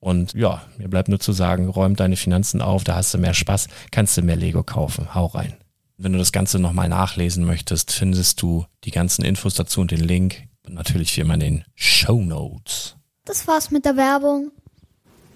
Und 0.00 0.34
ja, 0.34 0.62
mir 0.76 0.88
bleibt 0.88 1.08
nur 1.08 1.18
zu 1.18 1.32
sagen, 1.32 1.68
räum 1.68 1.96
deine 1.96 2.16
Finanzen 2.16 2.62
auf, 2.62 2.84
da 2.84 2.94
hast 2.94 3.12
du 3.14 3.18
mehr 3.18 3.34
Spaß, 3.34 3.68
kannst 3.90 4.16
du 4.16 4.22
mehr 4.22 4.36
Lego 4.36 4.62
kaufen. 4.62 5.14
Hau 5.14 5.26
rein. 5.26 5.56
Wenn 5.96 6.12
du 6.12 6.18
das 6.18 6.30
Ganze 6.30 6.60
nochmal 6.60 6.88
nachlesen 6.88 7.44
möchtest, 7.44 7.90
findest 7.90 8.40
du 8.40 8.66
die 8.84 8.92
ganzen 8.92 9.24
Infos 9.24 9.54
dazu 9.54 9.80
und 9.80 9.90
den 9.90 10.00
Link. 10.00 10.44
Und 10.64 10.74
natürlich 10.74 11.16
wie 11.16 11.22
immer 11.22 11.34
in 11.34 11.40
den 11.40 11.64
Show 11.74 12.20
Notes. 12.20 12.96
Das 13.24 13.48
war's 13.48 13.70
mit 13.70 13.84
der 13.84 13.96
Werbung. 13.96 14.52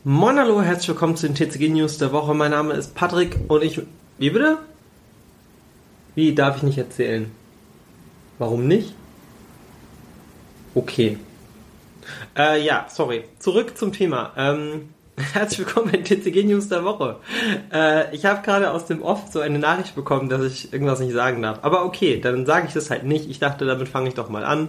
Moin, 0.04 0.38
hallo, 0.38 0.62
herzlich 0.62 0.88
willkommen 0.88 1.16
zu 1.16 1.28
den 1.28 1.34
TCG 1.34 1.68
News 1.70 1.98
der 1.98 2.12
Woche. 2.12 2.34
Mein 2.34 2.52
Name 2.52 2.74
ist 2.74 2.94
Patrick 2.94 3.38
und 3.48 3.62
ich. 3.62 3.80
Wie 4.18 4.30
bitte? 4.30 4.58
Wie 6.14 6.34
darf 6.34 6.58
ich 6.58 6.62
nicht 6.62 6.78
erzählen? 6.78 7.30
Warum 8.38 8.68
nicht? 8.68 8.94
Okay. 10.74 11.18
Äh, 12.36 12.64
ja, 12.64 12.86
sorry. 12.88 13.24
Zurück 13.38 13.76
zum 13.76 13.92
Thema. 13.92 14.32
Ähm, 14.36 14.88
herzlich 15.34 15.60
willkommen 15.60 15.92
bei 15.92 15.98
TCG 15.98 16.44
News 16.44 16.68
der 16.68 16.84
Woche. 16.84 17.16
Äh, 17.72 18.14
ich 18.14 18.24
habe 18.24 18.42
gerade 18.42 18.70
aus 18.70 18.86
dem 18.86 19.02
Off 19.02 19.24
so 19.30 19.40
eine 19.40 19.58
Nachricht 19.58 19.94
bekommen, 19.94 20.28
dass 20.28 20.42
ich 20.42 20.72
irgendwas 20.72 21.00
nicht 21.00 21.12
sagen 21.12 21.42
darf. 21.42 21.58
Aber 21.62 21.84
okay, 21.84 22.20
dann 22.20 22.46
sage 22.46 22.66
ich 22.68 22.74
das 22.74 22.90
halt 22.90 23.04
nicht. 23.04 23.28
Ich 23.28 23.38
dachte, 23.38 23.66
damit 23.66 23.88
fange 23.88 24.08
ich 24.08 24.14
doch 24.14 24.30
mal 24.30 24.44
an. 24.44 24.68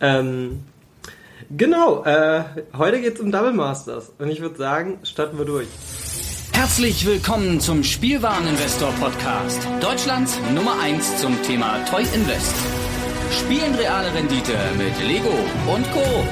Ähm, 0.00 0.60
genau, 1.50 2.04
äh, 2.04 2.44
heute 2.76 2.98
es 2.98 3.18
um 3.18 3.32
Double 3.32 3.52
Masters. 3.52 4.12
Und 4.18 4.30
ich 4.30 4.40
würde 4.40 4.56
sagen, 4.56 4.98
starten 5.02 5.36
wir 5.36 5.46
durch. 5.46 5.68
Herzlich 6.52 7.04
willkommen 7.04 7.58
zum 7.58 7.82
Spielwareninvestor 7.82 8.92
Podcast. 9.00 9.66
Deutschlands 9.80 10.38
Nummer 10.54 10.78
1 10.80 11.20
zum 11.20 11.42
Thema 11.42 11.84
Toy 11.90 12.04
Invest. 12.14 12.54
Spielen 13.32 13.74
reale 13.74 14.14
Rendite 14.14 14.52
mit 14.78 14.96
Lego 15.04 15.34
und 15.66 15.90
Co. 15.90 16.24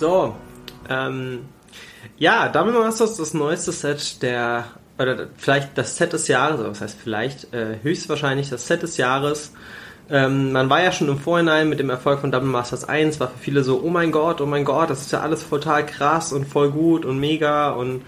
So, 0.00 0.34
ähm, 0.88 1.40
ja, 2.16 2.48
Double 2.48 2.72
Masters 2.72 3.18
das 3.18 3.34
neueste 3.34 3.70
Set 3.70 4.22
der, 4.22 4.64
oder 4.98 5.26
vielleicht 5.36 5.76
das 5.76 5.94
Set 5.94 6.14
des 6.14 6.26
Jahres, 6.26 6.58
was 6.64 6.80
heißt 6.80 6.96
vielleicht, 6.98 7.52
äh, 7.52 7.76
höchstwahrscheinlich 7.82 8.48
das 8.48 8.66
Set 8.66 8.82
des 8.82 8.96
Jahres. 8.96 9.52
Ähm, 10.08 10.52
man 10.52 10.70
war 10.70 10.82
ja 10.82 10.90
schon 10.90 11.08
im 11.08 11.18
Vorhinein 11.18 11.68
mit 11.68 11.80
dem 11.80 11.90
Erfolg 11.90 12.20
von 12.20 12.32
Double 12.32 12.48
Masters 12.48 12.88
1, 12.88 13.20
war 13.20 13.28
für 13.28 13.38
viele 13.40 13.62
so, 13.62 13.82
oh 13.84 13.90
mein 13.90 14.10
Gott, 14.10 14.40
oh 14.40 14.46
mein 14.46 14.64
Gott, 14.64 14.88
das 14.88 15.02
ist 15.02 15.12
ja 15.12 15.20
alles 15.20 15.46
total 15.46 15.84
krass 15.84 16.32
und 16.32 16.46
voll 16.46 16.70
gut 16.70 17.04
und 17.04 17.20
mega 17.20 17.68
und 17.72 18.00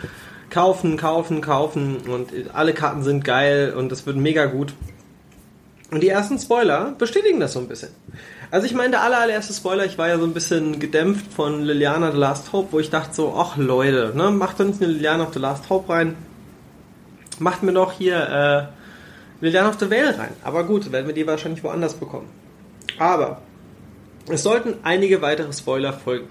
kaufen, 0.49 0.97
kaufen, 0.97 1.43
kaufen 1.43 1.99
und 2.09 2.33
alle 2.55 2.73
Karten 2.73 3.03
sind 3.03 3.23
geil 3.23 3.75
und 3.77 3.93
das 3.93 4.07
wird 4.07 4.17
mega 4.17 4.47
gut. 4.47 4.73
Und 5.91 6.03
die 6.03 6.09
ersten 6.09 6.39
Spoiler 6.39 6.95
bestätigen 6.97 7.39
das 7.39 7.53
so 7.53 7.59
ein 7.59 7.69
bisschen. 7.69 7.91
Also 8.53 8.67
ich 8.67 8.75
meine, 8.75 8.91
der 8.91 9.01
allererste 9.01 9.55
Spoiler, 9.55 9.87
ich 9.87 9.97
war 9.97 10.09
ja 10.09 10.19
so 10.19 10.25
ein 10.25 10.35
bisschen 10.35 10.79
gedämpft 10.79 11.33
von 11.33 11.63
Liliana 11.63 12.13
The 12.13 12.19
Last 12.19 12.53
Hope, 12.53 12.71
wo 12.73 12.81
ich 12.81 12.91
dachte 12.91 13.15
so, 13.15 13.35
ach 13.35 13.57
Leute, 13.57 14.13
ne, 14.15 14.31
macht 14.31 14.61
doch 14.61 14.67
nicht 14.67 14.83
eine 14.83 14.93
Liliana 14.93 15.25
of 15.25 15.33
the 15.33 15.39
Last 15.39 15.71
Hope 15.71 15.91
rein. 15.91 16.17
Macht 17.39 17.63
mir 17.63 17.73
doch 17.73 17.93
hier 17.93 18.69
äh, 19.41 19.43
Liliana 19.43 19.71
of 19.71 19.79
the 19.81 19.91
Vale 19.91 20.19
rein. 20.19 20.35
Aber 20.45 20.65
gut, 20.65 20.93
werden 20.93 21.07
wir 21.07 21.15
die 21.15 21.27
wahrscheinlich 21.27 21.65
woanders 21.65 21.95
bekommen. 21.95 22.29
Aber 22.99 23.41
es 24.29 24.43
sollten 24.43 24.75
einige 24.83 25.23
weitere 25.23 25.51
Spoiler 25.55 25.95
folgen. 25.95 26.29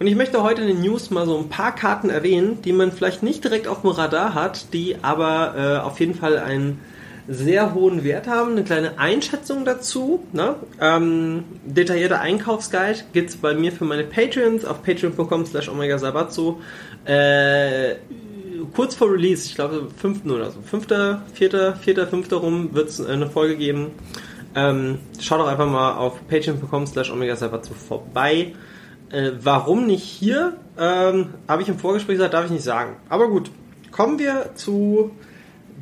Und 0.00 0.08
ich 0.08 0.16
möchte 0.16 0.42
heute 0.42 0.62
in 0.62 0.66
den 0.66 0.80
News 0.80 1.12
mal 1.12 1.26
so 1.26 1.38
ein 1.38 1.48
paar 1.48 1.76
Karten 1.76 2.10
erwähnen, 2.10 2.60
die 2.62 2.72
man 2.72 2.90
vielleicht 2.90 3.22
nicht 3.22 3.44
direkt 3.44 3.68
auf 3.68 3.82
dem 3.82 3.90
Radar 3.90 4.34
hat, 4.34 4.72
die 4.72 4.96
aber 5.00 5.54
äh, 5.56 5.76
auf 5.78 6.00
jeden 6.00 6.16
Fall 6.16 6.38
einen 6.38 6.80
sehr 7.28 7.74
hohen 7.74 8.04
Wert 8.04 8.26
haben. 8.26 8.52
Eine 8.52 8.64
kleine 8.64 8.98
Einschätzung 8.98 9.64
dazu. 9.64 10.24
Ne? 10.32 10.56
Ähm, 10.80 11.44
detaillierter 11.64 12.20
Einkaufsguide 12.20 13.00
gibt 13.12 13.30
es 13.30 13.36
bei 13.36 13.54
mir 13.54 13.72
für 13.72 13.84
meine 13.84 14.04
Patreons 14.04 14.64
auf 14.64 14.82
patreon.com 14.82 15.46
slash 15.46 15.68
omega 15.68 15.98
sabatzo. 15.98 16.60
Äh, 17.04 17.96
kurz 18.74 18.94
vor 18.94 19.12
Release, 19.12 19.46
ich 19.46 19.54
glaube 19.54 19.88
5. 19.96 20.26
oder 20.26 20.50
so, 20.50 20.60
5., 20.60 20.86
4., 21.34 21.76
4., 21.80 22.06
5. 22.06 22.32
rum 22.32 22.74
wird 22.74 22.88
es 22.88 23.04
eine 23.04 23.28
Folge 23.28 23.56
geben. 23.56 23.92
Ähm, 24.54 24.98
schaut 25.20 25.40
doch 25.40 25.48
einfach 25.48 25.68
mal 25.68 25.96
auf 25.96 26.26
patreon.com 26.28 26.86
slash 26.86 27.10
omega 27.10 27.36
sabatzo 27.36 27.74
vorbei. 27.74 28.54
Äh, 29.10 29.32
warum 29.40 29.86
nicht 29.86 30.02
hier? 30.02 30.56
Ähm, 30.78 31.34
Habe 31.46 31.62
ich 31.62 31.68
im 31.68 31.78
Vorgespräch 31.78 32.16
gesagt, 32.16 32.34
darf 32.34 32.46
ich 32.46 32.50
nicht 32.50 32.64
sagen. 32.64 32.96
Aber 33.08 33.28
gut, 33.28 33.50
kommen 33.90 34.18
wir 34.18 34.50
zu 34.54 35.10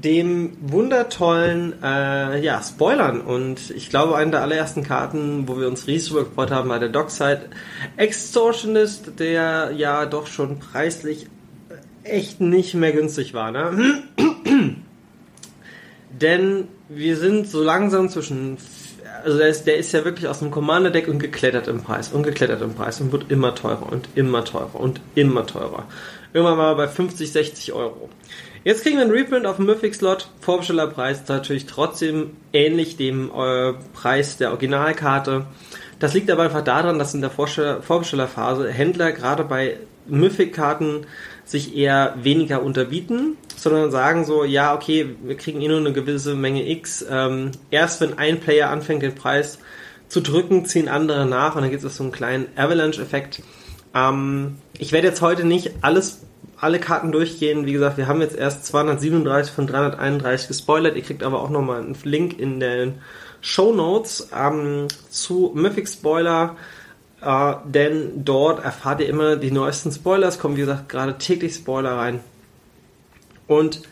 dem 0.03 0.57
wundertollen 0.61 1.75
äh, 1.83 2.41
ja, 2.41 2.63
Spoilern. 2.63 3.21
Und 3.21 3.71
ich 3.71 3.91
glaube, 3.91 4.17
eine 4.17 4.33
der 4.33 4.43
allerersten 4.43 4.83
Karten, 4.83 5.49
wo 5.49 5.59
wir 5.59 5.69
uns 5.69 5.87
riesig 5.87 6.11
drüber 6.11 6.25
gefreut 6.25 6.51
haben, 6.51 6.69
war 6.69 6.81
der 6.81 6.89
Dockside 6.89 7.43
Extortionist, 7.97 9.19
der 9.19 9.73
ja 9.77 10.07
doch 10.07 10.27
schon 10.27 10.59
preislich 10.59 11.27
echt 12.03 12.41
nicht 12.41 12.75
mehr 12.75 12.93
günstig 12.93 13.35
war. 13.35 13.51
Ne? 13.51 14.03
Denn 16.11 16.69
wir 16.89 17.17
sind 17.17 17.49
so 17.49 17.63
langsam 17.63 18.09
zwischen 18.09 18.59
also 19.25 19.39
der 19.39 19.49
ist, 19.49 19.67
der 19.67 19.77
ist 19.79 19.93
ja 19.93 20.05
wirklich 20.05 20.29
aus 20.29 20.41
dem 20.41 20.51
Commander-Deck 20.51 21.09
und 21.09 21.19
geklettert 21.19 21.67
im 21.67 21.83
Preis 21.83 22.13
und 22.13 22.25
geklettert 22.25 22.61
im 22.61 22.75
Preis 22.75 23.01
und 23.01 23.11
wird 23.11 23.31
immer 23.31 23.55
teurer 23.55 23.91
und 23.91 24.09
immer 24.15 24.45
teurer 24.45 24.79
und 24.79 25.01
immer 25.15 25.47
teurer. 25.47 25.87
Irgendwann 26.35 26.59
mal 26.59 26.75
bei 26.75 26.89
50, 26.89 27.33
60 27.33 27.73
Euro. 27.73 28.11
Jetzt 28.65 28.83
kriegen 28.83 28.97
wir 28.97 29.03
einen 29.03 29.13
Reprint 29.13 29.45
auf 29.45 29.57
dem 29.57 29.67
Mythic-Slot. 29.67 30.31
Vorbestellerpreis 30.41 31.21
ist 31.21 31.29
natürlich 31.29 31.67
trotzdem 31.67 32.31
ähnlich 32.55 32.97
dem 32.97 33.31
äh, 33.31 33.75
Preis 33.93 34.39
der 34.39 34.53
Originalkarte. 34.53 35.45
Das 35.99 36.15
liegt 36.15 36.31
aber 36.31 36.45
einfach 36.45 36.65
daran, 36.65 36.99
dass 36.99 37.13
in 37.13 37.21
der 37.21 37.31
Vorbestellerphase 37.31 38.71
Händler 38.71 39.13
gerade 39.13 39.45
bei 39.45 39.77
Mythic-Karten 40.07 41.07
sich 41.45 41.77
eher 41.77 42.15
weniger 42.23 42.63
unterbieten, 42.63 43.37
sondern 43.55 43.91
sagen 43.91 44.25
so, 44.25 44.45
ja, 44.45 44.75
okay, 44.75 45.15
wir 45.23 45.37
kriegen 45.37 45.61
eh 45.61 45.69
nur 45.69 45.79
eine 45.79 45.93
gewisse 45.93 46.35
Menge 46.35 46.67
X. 46.67 47.05
Ähm, 47.09 47.51
erst 47.71 48.01
wenn 48.01 48.17
ein 48.19 48.41
Player 48.41 48.71
anfängt, 48.71 49.03
den 49.03 49.15
Preis 49.15 49.59
zu 50.09 50.23
drücken, 50.23 50.65
ziehen 50.65 50.89
andere 50.89 51.27
nach 51.27 51.55
und 51.55 51.63
dann 51.63 51.71
gibt 51.71 51.85
es 51.85 51.97
so 51.97 52.03
einen 52.03 52.13
kleinen 52.13 52.47
Avalanche-Effekt. 52.57 53.43
Ähm, 53.95 54.57
ich 54.79 54.93
werde 54.93 55.09
jetzt 55.09 55.21
heute 55.21 55.45
nicht 55.45 55.73
alles 55.83 56.23
alle 56.65 56.81
Karten 56.81 57.13
durchgehen. 57.13 57.67
Wie 57.67 57.75
gesagt, 57.75 57.99
wir 57.99 58.09
haben 58.09 58.23
jetzt 58.23 58.35
erst 58.35 58.65
237 58.67 59.53
von 59.53 59.67
331 59.67 60.49
gespoilert. 60.49 60.97
Ihr 60.97 61.03
kriegt 61.03 61.23
aber 61.23 61.43
auch 61.43 61.51
nochmal 61.51 61.81
einen 61.81 61.97
Link 62.05 62.39
in 62.39 62.59
den 62.59 62.95
Show 63.43 63.73
Notes 63.73 64.31
ähm, 64.35 64.89
zu 65.11 65.53
Mythic 65.55 65.89
Spoiler. 65.89 66.57
Äh, 67.21 67.55
denn 67.67 68.25
dort 68.25 68.65
erfahrt 68.65 69.01
ihr 69.01 69.09
immer 69.09 69.37
die 69.37 69.51
neuesten 69.51 69.93
Spoilers. 69.93 70.39
Kommen, 70.39 70.57
wie 70.57 70.63
gesagt, 70.63 70.89
gerade 70.89 71.19
täglich 71.19 71.55
Spoiler 71.55 71.99
rein. 71.99 72.21
Und 73.47 73.83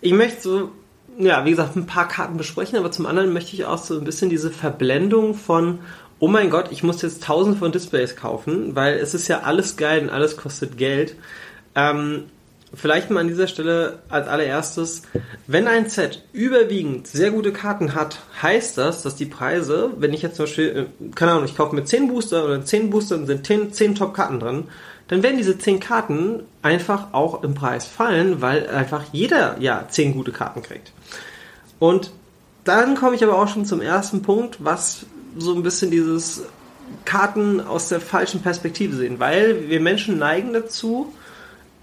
ich 0.00 0.12
möchte 0.12 0.40
so, 0.40 0.70
ja, 1.16 1.44
wie 1.44 1.50
gesagt, 1.50 1.76
ein 1.76 1.86
paar 1.86 2.08
Karten 2.08 2.36
besprechen, 2.36 2.76
aber 2.76 2.90
zum 2.90 3.06
anderen 3.06 3.32
möchte 3.32 3.54
ich 3.54 3.64
auch 3.66 3.78
so 3.78 3.96
ein 3.96 4.04
bisschen 4.04 4.30
diese 4.30 4.50
Verblendung 4.50 5.34
von, 5.34 5.78
oh 6.18 6.26
mein 6.26 6.50
Gott, 6.50 6.72
ich 6.72 6.82
muss 6.82 7.02
jetzt 7.02 7.22
tausend 7.22 7.58
von 7.58 7.70
Displays 7.70 8.16
kaufen, 8.16 8.74
weil 8.74 8.94
es 8.94 9.14
ist 9.14 9.28
ja 9.28 9.42
alles 9.42 9.76
geil 9.76 10.02
und 10.02 10.10
alles 10.10 10.36
kostet 10.36 10.76
Geld. 10.76 11.14
Ähm, 11.74 12.24
vielleicht 12.74 13.10
mal 13.10 13.20
an 13.20 13.28
dieser 13.28 13.48
Stelle 13.48 14.00
als 14.08 14.28
allererstes, 14.28 15.02
wenn 15.46 15.66
ein 15.66 15.88
Set 15.88 16.22
überwiegend 16.32 17.06
sehr 17.06 17.30
gute 17.30 17.52
Karten 17.52 17.94
hat, 17.94 18.20
heißt 18.42 18.78
das, 18.78 19.02
dass 19.02 19.16
die 19.16 19.26
Preise, 19.26 19.92
wenn 19.98 20.12
ich 20.12 20.22
jetzt 20.22 20.36
zum 20.36 20.44
Beispiel, 20.44 20.88
äh, 21.00 21.10
keine 21.14 21.32
Ahnung, 21.32 21.44
ich 21.44 21.56
kaufe 21.56 21.74
mir 21.74 21.84
10 21.84 22.08
Booster 22.08 22.44
oder 22.44 22.64
10 22.64 22.90
Booster 22.90 23.16
und 23.16 23.26
sind 23.26 23.46
10, 23.46 23.72
10 23.72 23.94
Top-Karten 23.96 24.40
drin, 24.40 24.64
dann 25.08 25.22
werden 25.24 25.38
diese 25.38 25.58
10 25.58 25.80
Karten 25.80 26.44
einfach 26.62 27.08
auch 27.12 27.42
im 27.42 27.54
Preis 27.54 27.86
fallen, 27.86 28.40
weil 28.40 28.68
einfach 28.68 29.04
jeder 29.12 29.56
ja 29.58 29.86
10 29.88 30.14
gute 30.14 30.30
Karten 30.30 30.62
kriegt. 30.62 30.92
Und 31.80 32.12
dann 32.62 32.94
komme 32.94 33.16
ich 33.16 33.24
aber 33.24 33.36
auch 33.36 33.48
schon 33.48 33.64
zum 33.64 33.80
ersten 33.80 34.22
Punkt, 34.22 34.58
was 34.60 35.06
so 35.36 35.54
ein 35.54 35.64
bisschen 35.64 35.90
dieses 35.90 36.44
Karten 37.04 37.60
aus 37.60 37.88
der 37.88 38.00
falschen 38.00 38.42
Perspektive 38.42 38.94
sehen, 38.94 39.18
weil 39.18 39.68
wir 39.68 39.80
Menschen 39.80 40.18
neigen 40.18 40.52
dazu, 40.52 41.12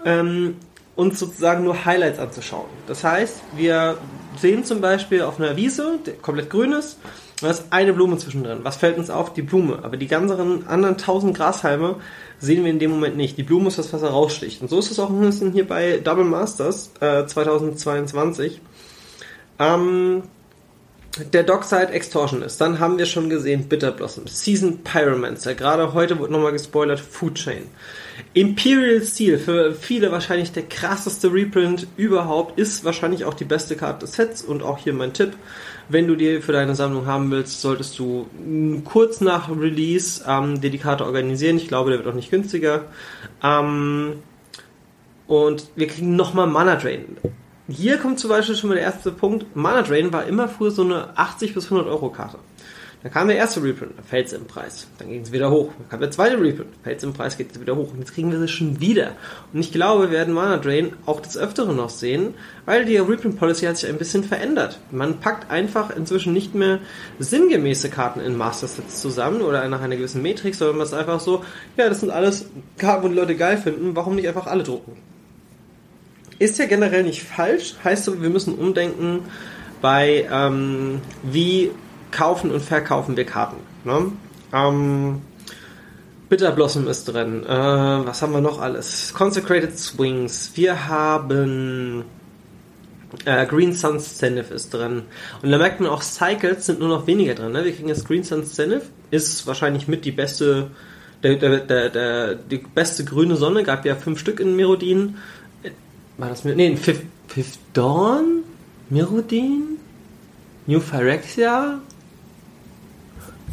ähm, 0.07 0.55
uns 0.95 1.19
sozusagen 1.19 1.63
nur 1.63 1.85
Highlights 1.85 2.17
anzuschauen. 2.17 2.65
Das 2.87 3.03
heißt, 3.03 3.41
wir 3.55 3.97
sehen 4.37 4.63
zum 4.63 4.81
Beispiel 4.81 5.21
auf 5.21 5.39
einer 5.39 5.55
Wiese, 5.57 5.99
komplett 6.21 6.49
grün 6.49 6.71
ist, 6.71 6.97
da 7.41 7.51
ist 7.51 7.65
eine 7.69 7.93
Blume 7.93 8.17
zwischendrin. 8.17 8.59
Was 8.63 8.77
fällt 8.77 8.97
uns 8.97 9.11
auf? 9.11 9.33
Die 9.33 9.43
Blume. 9.43 9.79
Aber 9.83 9.97
die 9.97 10.07
ganzen 10.07 10.67
anderen 10.67 10.97
tausend 10.97 11.37
Grashalme 11.37 11.97
sehen 12.39 12.63
wir 12.63 12.71
in 12.71 12.79
dem 12.79 12.89
Moment 12.89 13.15
nicht. 13.15 13.37
Die 13.37 13.43
Blume 13.43 13.67
ist 13.67 13.77
das, 13.77 13.93
was 13.93 14.01
heraussticht. 14.01 14.61
Und 14.61 14.69
so 14.69 14.79
ist 14.79 14.89
es 14.89 14.97
auch 14.97 15.11
ein 15.11 15.19
bisschen 15.19 15.51
hier 15.51 15.67
bei 15.67 15.99
Double 15.99 16.23
Masters 16.23 16.89
äh, 16.99 17.27
2022. 17.27 18.59
Ähm, 19.59 20.23
der 21.33 21.43
Dockside 21.43 21.91
Extortion 21.91 22.41
ist. 22.41 22.59
Dann 22.59 22.79
haben 22.79 22.97
wir 22.97 23.05
schon 23.05 23.29
gesehen 23.29 23.67
Bitter 23.67 23.91
Blossom, 23.91 24.27
Season 24.27 24.83
Pyromancer. 24.83 25.55
Gerade 25.55 25.93
heute 25.93 26.19
wird 26.19 26.31
nochmal 26.31 26.51
gespoilert 26.51 26.99
Food 26.99 27.35
Chain. 27.35 27.63
Imperial 28.33 29.01
Steel, 29.03 29.37
für 29.37 29.73
viele 29.73 30.11
wahrscheinlich 30.11 30.51
der 30.51 30.63
krasseste 30.63 31.31
Reprint 31.31 31.87
überhaupt, 31.97 32.57
ist 32.57 32.83
wahrscheinlich 32.83 33.25
auch 33.25 33.33
die 33.33 33.45
beste 33.45 33.75
Karte 33.75 34.05
des 34.05 34.13
Sets 34.13 34.41
und 34.41 34.63
auch 34.63 34.79
hier 34.79 34.93
mein 34.93 35.13
Tipp. 35.13 35.33
Wenn 35.89 36.07
du 36.07 36.15
dir 36.15 36.41
für 36.41 36.51
deine 36.51 36.75
Sammlung 36.75 37.05
haben 37.05 37.31
willst, 37.31 37.61
solltest 37.61 37.97
du 37.97 38.27
kurz 38.83 39.21
nach 39.21 39.49
Release 39.49 40.23
ähm, 40.27 40.59
dir 40.59 40.69
die 40.69 40.79
Karte 40.79 41.05
organisieren. 41.05 41.57
Ich 41.57 41.67
glaube, 41.67 41.91
der 41.91 41.99
wird 41.99 42.09
auch 42.09 42.17
nicht 42.17 42.31
günstiger. 42.31 42.85
Ähm, 43.41 44.13
und 45.27 45.69
wir 45.75 45.87
kriegen 45.87 46.15
nochmal 46.15 46.47
Mana 46.47 46.75
Drain. 46.75 47.17
Hier 47.69 47.97
kommt 47.97 48.17
zum 48.17 48.29
Beispiel 48.29 48.55
schon 48.55 48.69
mal 48.69 48.75
der 48.75 48.85
erste 48.85 49.11
Punkt. 49.11 49.53
Mana 49.53 49.81
Drain 49.81 50.13
war 50.13 50.25
immer 50.25 50.47
früher 50.47 50.71
so 50.71 50.83
eine 50.83 51.17
80 51.17 51.53
bis 51.53 51.65
100 51.65 51.85
Euro 51.87 52.09
Karte. 52.09 52.39
Dann 53.03 53.11
kam 53.11 53.27
der 53.27 53.35
erste 53.35 53.61
Reprint, 53.61 53.91
da 53.97 54.03
fällt 54.03 54.27
es 54.27 54.33
im 54.33 54.45
Preis. 54.45 54.87
Dann 54.97 55.09
ging 55.09 55.21
es 55.21 55.33
wieder 55.33 55.51
hoch. 55.51 55.71
Dann 55.77 55.89
kam 55.89 55.99
der 55.99 56.09
zweite 56.09 56.39
Reprint, 56.39 56.69
fällt 56.83 56.99
es 56.99 57.03
im 57.03 57.11
Preis, 57.11 57.37
geht 57.37 57.51
es 57.51 57.59
wieder 57.59 57.75
hoch. 57.75 57.91
Und 57.91 57.99
jetzt 57.99 58.13
kriegen 58.13 58.31
wir 58.31 58.39
sie 58.39 58.47
schon 58.47 58.79
wieder. 58.79 59.11
Und 59.51 59.59
ich 59.59 59.73
glaube, 59.73 60.03
wir 60.03 60.11
werden 60.11 60.33
Mana 60.33 60.57
Drain 60.57 60.93
auch 61.05 61.19
des 61.19 61.37
Öfteren 61.37 61.75
noch 61.75 61.89
sehen, 61.89 62.35
weil 62.65 62.85
die 62.85 62.95
Reprint 62.97 63.37
Policy 63.37 63.65
hat 63.65 63.75
sich 63.75 63.89
ein 63.89 63.97
bisschen 63.97 64.23
verändert. 64.23 64.79
Man 64.89 65.19
packt 65.19 65.51
einfach 65.51 65.93
inzwischen 65.93 66.31
nicht 66.31 66.55
mehr 66.55 66.79
sinngemäße 67.19 67.89
Karten 67.89 68.21
in 68.21 68.37
Master 68.37 68.67
Sets 68.67 69.01
zusammen 69.01 69.41
oder 69.41 69.67
nach 69.67 69.81
einer 69.81 69.97
gewissen 69.97 70.21
Metrik, 70.21 70.55
sondern 70.55 70.77
man 70.77 70.87
ist 70.87 70.93
einfach 70.93 71.19
so, 71.19 71.43
ja, 71.75 71.89
das 71.89 71.99
sind 71.99 72.11
alles 72.11 72.45
Karten, 72.77 73.03
wo 73.03 73.09
die 73.09 73.15
Leute 73.15 73.35
geil 73.35 73.57
finden, 73.57 73.95
warum 73.95 74.15
nicht 74.15 74.27
einfach 74.27 74.47
alle 74.47 74.63
drucken? 74.63 74.93
Ist 76.39 76.59
ja 76.59 76.65
generell 76.65 77.03
nicht 77.03 77.23
falsch, 77.23 77.75
heißt 77.83 78.05
so, 78.05 78.21
wir 78.21 78.29
müssen 78.29 78.55
umdenken 78.55 79.21
bei 79.81 80.27
ähm, 80.31 81.01
wie 81.23 81.71
kaufen 82.11 82.51
und 82.51 82.61
verkaufen 82.61 83.17
wir 83.17 83.25
Karten. 83.25 83.57
Ne? 83.83 84.11
Ähm, 84.53 85.21
Bitter 86.29 86.51
Blossom 86.51 86.87
ist 86.87 87.05
drin. 87.05 87.43
Äh, 87.43 87.47
was 87.47 88.21
haben 88.21 88.33
wir 88.33 88.41
noch 88.41 88.59
alles? 88.59 89.13
Consecrated 89.13 89.77
Swings. 89.77 90.51
Wir 90.55 90.87
haben 90.87 92.03
äh, 93.25 93.45
Green 93.45 93.73
Sun 93.73 93.99
Zenith 93.99 94.51
ist 94.51 94.73
drin. 94.73 95.03
Und 95.41 95.51
da 95.51 95.57
merkt 95.57 95.79
man 95.79 95.89
auch, 95.89 96.01
Cycles 96.01 96.65
sind 96.65 96.79
nur 96.79 96.89
noch 96.89 97.07
weniger 97.07 97.33
drin. 97.33 97.53
Ne? 97.53 97.63
Wir 97.63 97.71
kriegen 97.71 97.87
jetzt 97.87 98.07
Green 98.07 98.23
Sun 98.23 98.45
Zenith. 98.45 98.83
Ist 99.09 99.47
wahrscheinlich 99.47 99.87
mit 99.87 100.03
die 100.03 100.11
beste, 100.11 100.71
der, 101.23 101.35
der, 101.35 101.59
der, 101.59 101.89
der, 101.89 102.35
die 102.35 102.57
beste 102.57 103.05
grüne 103.05 103.37
Sonne. 103.37 103.63
Gab 103.63 103.85
ja 103.85 103.95
fünf 103.95 104.19
Stück 104.19 104.39
in 104.39 104.55
Merodin. 104.55 105.15
War 106.17 106.29
das 106.29 106.43
mit, 106.43 106.57
nee, 106.57 106.75
Fifth, 106.75 107.03
Fifth 107.27 107.59
Dawn? 107.73 108.43
Merodin? 108.89 109.77
New 110.65 110.79
Phyrexia? 110.79 111.79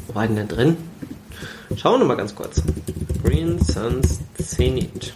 Wo 0.06 0.14
war 0.14 0.26
denn 0.26 0.36
da 0.36 0.44
drin? 0.44 0.76
Schauen 1.76 2.00
wir 2.00 2.06
mal 2.06 2.16
ganz 2.16 2.34
kurz. 2.34 2.62
Green 3.22 3.62
Suns 3.62 4.20
Zenith. 4.42 5.12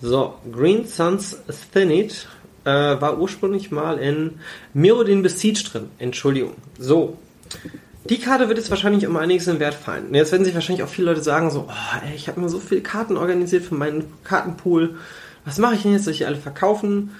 So, 0.00 0.34
Green 0.50 0.86
Suns 0.86 1.36
Zenith 1.72 2.26
äh, 2.64 2.70
war 2.70 3.18
ursprünglich 3.18 3.70
mal 3.70 3.98
in 3.98 4.40
Mirrodin 4.74 5.22
Besiege 5.22 5.62
drin. 5.64 5.90
Entschuldigung. 5.98 6.54
So. 6.78 7.16
Die 8.08 8.18
Karte 8.18 8.48
wird 8.48 8.58
jetzt 8.58 8.70
wahrscheinlich 8.70 9.06
um 9.06 9.16
einiges 9.16 9.46
in 9.46 9.60
Wert 9.60 9.74
fallen. 9.74 10.14
Jetzt 10.14 10.32
werden 10.32 10.44
sich 10.44 10.54
wahrscheinlich 10.54 10.82
auch 10.82 10.88
viele 10.88 11.10
Leute 11.10 11.22
sagen 11.22 11.50
so, 11.50 11.68
oh, 11.68 12.06
ey, 12.06 12.16
ich 12.16 12.26
habe 12.26 12.40
mir 12.40 12.48
so 12.48 12.58
viele 12.58 12.80
Karten 12.80 13.16
organisiert 13.16 13.64
für 13.64 13.74
meinen 13.74 14.04
Kartenpool. 14.24 14.96
Was 15.48 15.56
mache 15.56 15.76
ich 15.76 15.82
denn 15.82 15.92
jetzt? 15.92 16.04
Soll 16.04 16.12
ich 16.12 16.18
die 16.18 16.26
alle 16.26 16.36
verkaufen? 16.36 17.12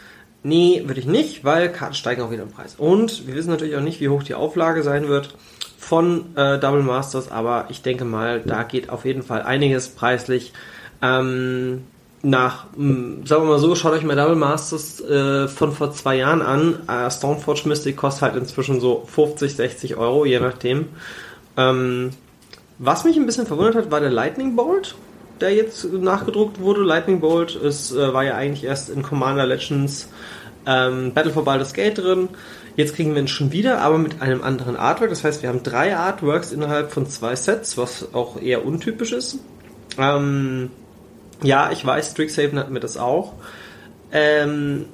Nee, 0.43 0.83
würde 0.85 1.01
ich 1.01 1.07
nicht, 1.07 1.45
weil 1.45 1.73
Karten 1.73 1.95
steigen 1.95 2.21
auch 2.21 2.31
wieder 2.31 2.43
im 2.43 2.51
Preis. 2.51 2.75
Und 2.77 3.27
wir 3.27 3.35
wissen 3.35 3.49
natürlich 3.49 3.75
auch 3.75 3.81
nicht, 3.81 4.01
wie 4.01 4.11
hoch 4.11 4.23
die 4.23 4.35
Auflage 4.35 4.83
sein 4.83 5.09
wird 5.09 5.35
von 5.79 6.37
äh, 6.37 6.59
Double 6.59 6.83
Masters, 6.83 7.31
aber 7.31 7.67
ich 7.71 7.81
denke 7.81 8.05
mal, 8.05 8.43
da 8.45 8.65
geht 8.65 8.91
auf 8.91 9.07
jeden 9.07 9.23
Fall 9.23 9.41
einiges 9.41 9.89
preislich. 9.89 10.53
Ähm, 11.01 11.85
nach, 12.21 12.67
mh, 12.77 13.27
sagen 13.27 13.45
wir 13.45 13.53
mal 13.53 13.59
so, 13.59 13.75
schaut 13.75 13.95
euch 13.95 14.05
mal 14.05 14.15
Double 14.15 14.37
Masters 14.37 15.01
äh, 15.01 15.49
von 15.49 15.73
vor 15.73 15.93
zwei 15.93 16.17
Jahren 16.17 16.43
an. 16.43 16.87
Äh, 16.87 17.11
Stoneforge 17.11 17.63
Mystic 17.67 17.97
kostet 17.97 18.23
halt 18.23 18.37
inzwischen 18.37 18.79
so 18.79 19.05
50, 19.07 19.57
60 19.57 19.97
Euro, 19.97 20.27
je 20.27 20.39
nachdem. 20.39 20.89
Ähm, 21.57 22.11
was 22.79 23.05
mich 23.05 23.17
ein 23.17 23.25
bisschen 23.25 23.47
verwundert 23.47 23.77
hat, 23.77 23.91
war 23.91 24.01
der 24.01 24.11
Lightning 24.11 24.55
Bolt, 24.55 24.97
der 25.41 25.55
jetzt 25.55 25.85
nachgedruckt 25.93 26.61
wurde. 26.61 26.83
Lightning 26.83 27.21
Bolt 27.21 27.55
ist, 27.55 27.93
äh, 27.93 28.13
war 28.13 28.25
ja 28.25 28.35
eigentlich 28.35 28.65
erst 28.65 28.91
in 28.91 29.03
Commander 29.03 29.47
Legends 29.47 30.09
ähm, 30.67 31.13
Battle 31.15 31.33
for 31.33 31.45
Baldur's 31.45 31.73
Gate 31.73 31.99
drin. 31.99 32.29
Jetzt 32.77 32.95
kriegen 32.95 33.15
wir 33.15 33.23
ihn 33.23 33.29
schon 33.29 33.51
wieder, 33.51 33.81
aber 33.81 33.99
mit 33.99 34.23
einem 34.23 34.43
anderen 34.43 34.77
Artwork. 34.77 35.11
Das 35.11 35.25
heißt, 35.25 35.43
wir 35.43 35.49
haben 35.49 35.63
drei 35.63 35.97
Artworks 35.97 36.53
innerhalb 36.53 36.93
von 36.93 37.09
zwei 37.09 37.35
Sets, 37.35 37.77
was 37.77 38.15
auch 38.15 38.41
eher 38.41 38.65
untypisch 38.65 39.13
ist. 39.13 39.39
Ähm, 39.99 40.71
ja, 41.43 41.71
ich 41.73 41.85
weiß, 41.85 42.13
Strixhaven 42.13 42.59
hat 42.59 42.71
mir 42.71 42.81
das 42.81 42.97
auch. 42.97 43.33
Ähm, 44.13 44.87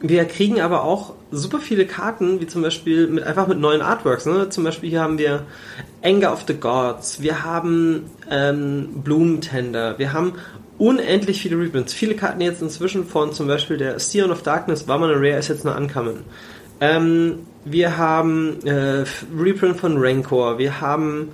wir 0.00 0.24
kriegen 0.26 0.60
aber 0.60 0.84
auch 0.84 1.14
super 1.30 1.58
viele 1.58 1.86
Karten, 1.86 2.40
wie 2.40 2.46
zum 2.46 2.62
Beispiel 2.62 3.06
mit 3.06 3.24
einfach 3.24 3.46
mit 3.46 3.58
neuen 3.58 3.80
Artworks. 3.80 4.26
Ne? 4.26 4.48
Zum 4.48 4.64
Beispiel 4.64 4.90
hier 4.90 5.00
haben 5.00 5.18
wir 5.18 5.42
Anger 6.02 6.32
of 6.32 6.44
the 6.46 6.54
Gods, 6.54 7.22
wir 7.22 7.44
haben 7.44 8.10
ähm, 8.30 9.02
Blumentender, 9.02 9.98
wir 9.98 10.12
haben 10.12 10.34
unendlich 10.78 11.40
viele 11.40 11.58
Reprints. 11.58 11.94
Viele 11.94 12.14
Karten 12.14 12.40
jetzt 12.42 12.60
inzwischen 12.60 13.06
von 13.06 13.32
zum 13.32 13.46
Beispiel 13.46 13.78
der 13.78 13.98
Sion 13.98 14.30
of 14.30 14.42
Darkness 14.42 14.86
war 14.86 14.98
mal 14.98 15.10
eine 15.10 15.18
Rare, 15.18 15.38
ist 15.38 15.48
jetzt 15.48 15.66
eine 15.66 15.76
Uncommon. 15.76 16.20
Ähm, 16.80 17.38
wir 17.64 17.96
haben 17.96 18.58
äh, 18.64 19.04
Reprint 19.36 19.78
von 19.78 19.96
Rancor, 19.96 20.58
wir 20.58 20.80
haben 20.80 21.30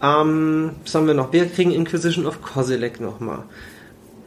ähm, 0.00 0.70
was 0.84 0.94
haben 0.94 1.08
wir 1.08 1.14
noch? 1.14 1.32
Wir 1.32 1.46
kriegen 1.46 1.72
Inquisition 1.72 2.26
of 2.26 2.40
Kozilek 2.40 3.00
nochmal 3.00 3.42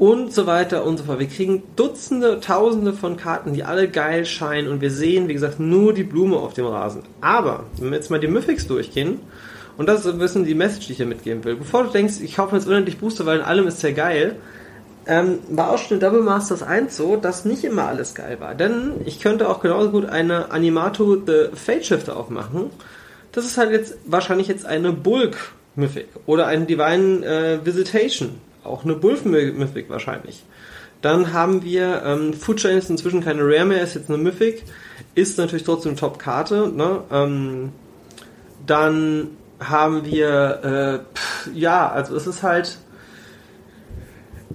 und 0.02 0.34
so 0.34 0.48
weiter 0.48 0.84
und 0.84 0.98
so 0.98 1.04
fort. 1.04 1.20
Wir 1.20 1.28
kriegen 1.28 1.62
Dutzende, 1.76 2.40
Tausende 2.40 2.92
von 2.92 3.18
Karten, 3.18 3.54
die 3.54 3.64
alle 3.64 3.88
geil 3.88 4.26
scheinen 4.26 4.68
und 4.68 4.82
wir 4.82 4.90
sehen, 4.90 5.28
wie 5.28 5.34
gesagt, 5.34 5.60
nur 5.60 5.94
die 5.94 6.04
Blume 6.04 6.38
auf 6.38 6.56
dem 6.56 6.66
Rasen. 6.66 7.04
Aber, 7.22 7.66
wenn 7.78 7.92
wir 7.92 7.98
jetzt 7.98 8.10
mal 8.10 8.20
die 8.20 8.28
Mythics 8.28 8.66
durchgehen, 8.66 9.20
und 9.78 9.88
das 9.88 10.00
ist 10.00 10.12
ein 10.12 10.18
bisschen 10.18 10.44
die 10.44 10.56
Message, 10.56 10.88
die 10.88 10.94
ich 10.94 10.98
hier 10.98 11.06
mitgeben 11.06 11.44
will. 11.44 11.56
Bevor 11.56 11.84
du 11.84 11.92
denkst, 11.92 12.16
ich 12.20 12.36
kaufe 12.36 12.56
jetzt 12.56 12.68
unendlich 12.68 12.98
Booster, 12.98 13.28
weil 13.28 13.38
in 13.38 13.46
allem 13.46 13.68
ist 13.68 13.80
sehr 13.80 13.94
geil, 13.94 14.38
ähm, 15.06 15.38
war 15.50 15.70
auch 15.70 15.78
schon 15.78 15.98
in 15.98 16.02
Double 16.02 16.24
Masters 16.24 16.64
1 16.64 16.98
so, 16.98 17.16
dass 17.16 17.46
nicht 17.46 17.64
immer 17.64 17.86
alles 17.86 18.16
geil 18.16 18.40
war. 18.40 18.56
Denn 18.56 18.94
ich 19.06 19.20
könnte 19.20 19.48
auch 19.50 19.62
genauso 19.62 19.92
gut 19.92 20.10
eine 20.10 20.50
Animato 20.50 21.16
The 21.16 21.50
Fate 21.54 21.86
Shifter 21.86 22.18
aufmachen. 22.18 22.72
Das 23.34 23.46
ist 23.46 23.60
halt 23.60 23.70
jetzt 23.70 24.00
wahrscheinlich 24.08 24.48
jetzt 24.48 24.66
eine 24.66 24.94
Bulk 24.94 25.52
Mythic 25.76 26.08
oder 26.26 26.48
eine 26.48 26.66
Divine 26.66 27.24
äh, 27.24 27.64
Visitation 27.64 28.32
auch 28.64 28.84
eine 28.84 28.96
Bulf 28.96 29.26
Mythic 29.26 29.90
wahrscheinlich. 29.90 30.44
Dann 31.02 31.34
haben 31.34 31.64
wir, 31.64 32.04
ähm, 32.06 32.34
Foodchain 32.34 32.78
ist 32.78 32.90
inzwischen 32.90 33.24
keine 33.24 33.42
Rare 33.42 33.66
mehr, 33.66 33.82
ist 33.82 33.96
jetzt 33.96 34.10
eine 34.10 34.20
Mythic, 34.20 34.64
ist 35.16 35.38
natürlich 35.38 35.64
trotzdem 35.64 35.96
Top-Karte. 35.96 36.72
Ne? 36.76 37.02
Ähm, 37.12 37.72
dann 38.68 39.30
haben 39.60 40.06
wir, 40.06 41.04
äh, 41.04 41.16
pff, 41.16 41.50
ja, 41.54 41.90
also 41.90 42.16
es 42.16 42.28
ist 42.28 42.44
halt, 42.44 42.78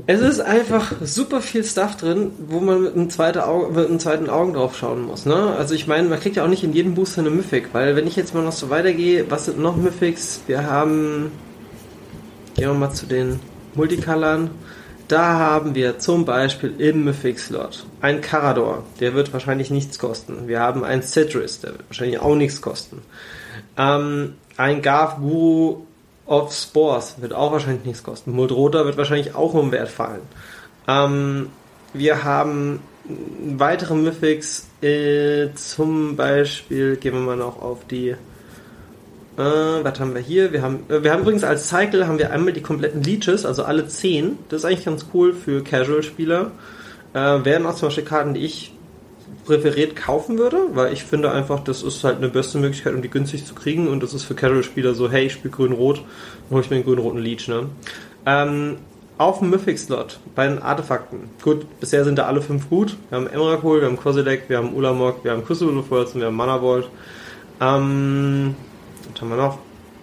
es 0.07 0.21
ist 0.21 0.41
einfach 0.41 0.93
super 1.01 1.41
viel 1.41 1.65
Stuff 1.65 1.97
drin, 1.97 2.31
wo 2.47 2.61
man 2.61 2.83
mit 2.83 2.95
einem, 2.95 3.11
zweiten 3.11 3.41
Auge, 3.41 3.73
mit 3.73 3.89
einem 3.89 3.99
zweiten 3.99 4.31
Augen 4.31 4.53
drauf 4.53 4.77
schauen 4.77 5.03
muss. 5.03 5.27
Ne? 5.27 5.55
Also 5.59 5.75
ich 5.75 5.87
meine, 5.87 6.09
man 6.09 6.21
kriegt 6.21 6.37
ja 6.37 6.45
auch 6.45 6.49
nicht 6.49 6.63
in 6.63 6.73
jedem 6.73 6.95
Booster 6.95 7.23
eine 7.23 7.31
Mythic, 7.31 7.71
weil 7.73 7.97
wenn 7.97 8.07
ich 8.07 8.15
jetzt 8.15 8.35
mal 8.35 8.45
noch 8.45 8.53
so 8.53 8.71
weitergehe, 8.71 9.29
was 9.31 9.47
sind 9.47 9.59
noch 9.59 9.77
Mythics? 9.77 10.43
Wir 10.47 10.65
haben, 10.71 11.33
gehen 12.55 12.69
wir 12.69 12.75
mal 12.75 12.93
zu 12.93 13.07
den 13.07 13.41
Multicolorn. 13.77 14.51
Da 15.09 15.39
haben 15.39 15.77
wir 15.77 16.01
zum 16.01 16.25
Beispiel 16.25 16.75
im 16.79 17.05
Mythic-Slot 17.05 17.87
ein 18.01 18.21
Carador, 18.21 18.83
der 18.99 19.15
wird 19.15 19.33
wahrscheinlich 19.33 19.71
nichts 19.71 20.01
kosten. 20.01 20.49
Wir 20.49 20.59
haben 20.59 20.83
ein 20.83 21.03
Citrus, 21.03 21.61
der 21.61 21.73
wird 21.73 21.89
wahrscheinlich 21.89 22.19
auch 22.19 22.35
nichts 22.35 22.61
kosten. 22.61 23.03
Ähm, 23.79 24.35
ein 24.57 24.83
Garth 24.83 25.19
Guru 25.19 25.83
of 26.27 26.53
Spores 26.53 27.17
wird 27.21 27.35
auch 27.35 27.53
wahrscheinlich 27.53 27.85
nichts 27.85 28.03
kosten. 28.03 28.33
Muldrota 28.33 28.85
wird 28.85 28.97
wahrscheinlich 28.97 29.37
auch 29.37 29.55
um 29.55 29.71
Wert 29.71 29.91
fallen. 29.91 30.23
Ähm, 30.89 31.51
wir 31.93 32.25
haben 32.25 32.81
weitere 33.57 33.95
Mythics, 33.95 34.67
äh, 34.83 35.49
zum 35.55 36.17
Beispiel, 36.17 36.97
gehen 36.97 37.15
wir 37.15 37.21
mal 37.21 37.37
noch 37.37 37.63
auf 37.63 37.87
die 37.87 38.17
äh, 39.37 39.85
was 39.85 40.01
haben 40.01 40.15
wir 40.15 40.21
hier? 40.21 40.53
Wir 40.53 40.63
haben, 40.63 40.81
äh, 40.89 41.03
wir 41.03 41.13
haben 41.13 41.23
übrigens 41.23 41.45
als 41.45 41.69
Cycle 41.69 42.07
haben 42.07 42.19
wir 42.19 42.31
einmal 42.33 42.53
die 42.53 42.63
kompletten 42.63 43.03
Leeches, 43.03 43.45
also 43.45 43.65
alle 43.65 43.87
10. 43.87 44.39
Das 44.49 44.61
ist 44.61 44.65
eigentlich 44.65 44.85
ganz 44.85 45.07
cool 45.13 45.35
für 45.35 45.63
Casual-Spieler. 45.63 46.53
Äh, 47.13 47.45
wären 47.45 47.67
auch 47.67 47.75
zum 47.75 47.89
Beispiel 47.89 48.05
Karten, 48.05 48.35
die 48.35 48.41
ich 48.41 48.73
präferiert 49.45 49.95
kaufen 49.95 50.39
würde, 50.39 50.59
weil 50.73 50.93
ich 50.93 51.05
finde 51.05 51.31
einfach, 51.31 51.61
das 51.61 51.83
ist 51.83 52.03
halt 52.03 52.17
eine 52.17 52.29
beste 52.29 52.59
Möglichkeit, 52.59 52.95
um 52.95 53.03
die 53.03 53.11
günstig 53.11 53.45
zu 53.45 53.55
kriegen 53.55 53.89
und 53.89 54.03
das 54.03 54.13
ist 54.13 54.25
für 54.25 54.35
Casual-Spieler 54.35 54.95
so, 54.95 55.11
hey, 55.11 55.27
ich 55.27 55.33
spiele 55.35 55.55
grün-rot, 55.55 55.99
dann 55.99 56.51
hole 56.51 56.63
ich 56.63 56.71
mir 56.71 56.77
einen 56.77 56.85
grün-roten 56.85 57.21
Leech, 57.21 57.47
ne? 57.47 57.67
Ähm, 58.27 58.79
auf 59.19 59.39
dem 59.39 59.51
Mythic-Slot 59.51 60.19
bei 60.35 60.47
den 60.47 60.61
Artefakten. 60.61 61.21
Gut, 61.43 61.67
bisher 61.81 62.05
sind 62.05 62.19
da 62.19 62.27
alle 62.27 62.43
fünf 62.43 62.69
gut. 62.69 62.97
Wir 63.09 63.17
haben 63.17 63.27
Emrakul, 63.29 63.81
wir 63.81 63.87
haben 63.87 63.97
Kozilek, 63.97 64.49
wir 64.49 64.59
haben 64.59 64.75
Ulamog, 64.75 65.25
wir 65.25 65.31
haben 65.31 65.49
Worlds 65.49 66.15
und 66.15 66.21
wir 66.21 66.27
haben 66.27 66.37
Mana 66.37 66.61
Vault. 66.61 66.91
Ähm, 67.61 68.55
was 69.17 69.23
haben 69.23 69.31
wir 69.31 69.37
noch? 69.37 69.59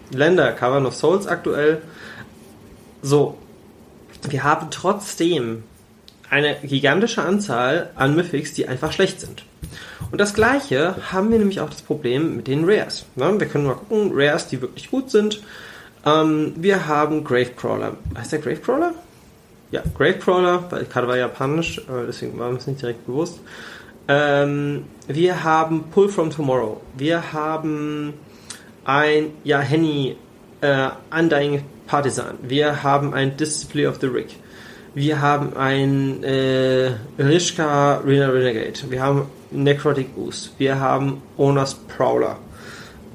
Länder, 0.09 0.51
Cavern 0.53 0.87
of 0.87 0.95
Souls 0.95 1.27
aktuell. 1.27 1.81
So, 3.03 3.37
wir 4.27 4.43
haben 4.43 4.71
trotzdem 4.71 5.63
eine 6.29 6.55
gigantische 6.63 7.21
Anzahl 7.21 7.91
an 7.95 8.15
Mythics, 8.15 8.53
die 8.53 8.67
einfach 8.67 8.91
schlecht 8.91 9.21
sind. 9.21 9.45
Und 10.11 10.19
das 10.19 10.33
gleiche 10.33 10.95
haben 11.11 11.31
wir 11.31 11.37
nämlich 11.37 11.59
auch 11.59 11.69
das 11.69 11.83
Problem 11.83 12.37
mit 12.37 12.47
den 12.47 12.63
Rares. 12.65 13.05
Ne? 13.15 13.39
Wir 13.39 13.47
können 13.47 13.67
mal 13.67 13.75
gucken, 13.75 14.11
Rares, 14.13 14.47
die 14.47 14.61
wirklich 14.61 14.89
gut 14.89 15.11
sind. 15.11 15.43
Ähm, 16.05 16.53
wir 16.55 16.87
haben 16.87 17.23
Gravecrawler. 17.23 17.97
Heißt 18.17 18.31
der 18.31 18.39
Gravecrawler? 18.39 18.93
Ja, 19.71 19.83
Gravecrawler, 19.95 20.71
weil 20.71 20.83
die 20.83 20.89
Karte 20.89 21.07
war 21.07 21.17
japanisch, 21.17 21.81
deswegen 22.07 22.37
war 22.37 22.49
uns 22.49 22.67
nicht 22.67 22.81
direkt 22.81 23.05
bewusst. 23.05 23.39
Ähm, 24.07 24.85
wir 25.07 25.43
haben 25.43 25.85
Pull 25.91 26.09
from 26.09 26.29
Tomorrow. 26.29 26.81
Wir 26.95 27.31
haben 27.31 28.13
ein 28.85 29.31
ja, 29.43 29.59
Henny 29.59 30.15
äh, 30.61 30.89
Undying 31.17 31.63
Partisan. 31.87 32.37
Wir 32.41 32.83
haben 32.83 33.13
ein 33.13 33.37
Display 33.37 33.87
of 33.87 33.99
the 33.99 34.07
Rig. 34.07 34.37
Wir 34.95 35.21
haben 35.21 35.57
ein 35.57 36.23
äh, 36.23 36.91
Rishka 37.17 37.97
Renegade. 38.05 38.79
Wir 38.89 39.01
haben 39.01 39.27
Necrotic 39.51 40.09
Ooze. 40.15 40.51
Wir 40.57 40.79
haben 40.79 41.21
Onas 41.37 41.73
Prowler. 41.75 42.37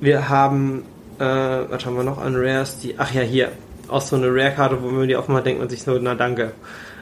Wir 0.00 0.28
haben, 0.28 0.84
äh, 1.18 1.24
was 1.24 1.86
haben 1.86 1.96
wir 1.96 2.02
noch 2.02 2.18
an 2.18 2.34
Rares? 2.36 2.78
Die, 2.80 2.94
ach 2.98 3.12
ja, 3.12 3.22
hier. 3.22 3.52
Auch 3.88 4.02
so 4.02 4.16
eine 4.16 4.26
Rare-Karte, 4.26 4.82
wo 4.82 4.88
man 4.88 5.08
die 5.08 5.16
aufmacht, 5.16 5.46
denkt 5.46 5.60
man 5.60 5.68
sich 5.68 5.86
nur, 5.86 5.98
na 6.00 6.14
danke. 6.14 6.52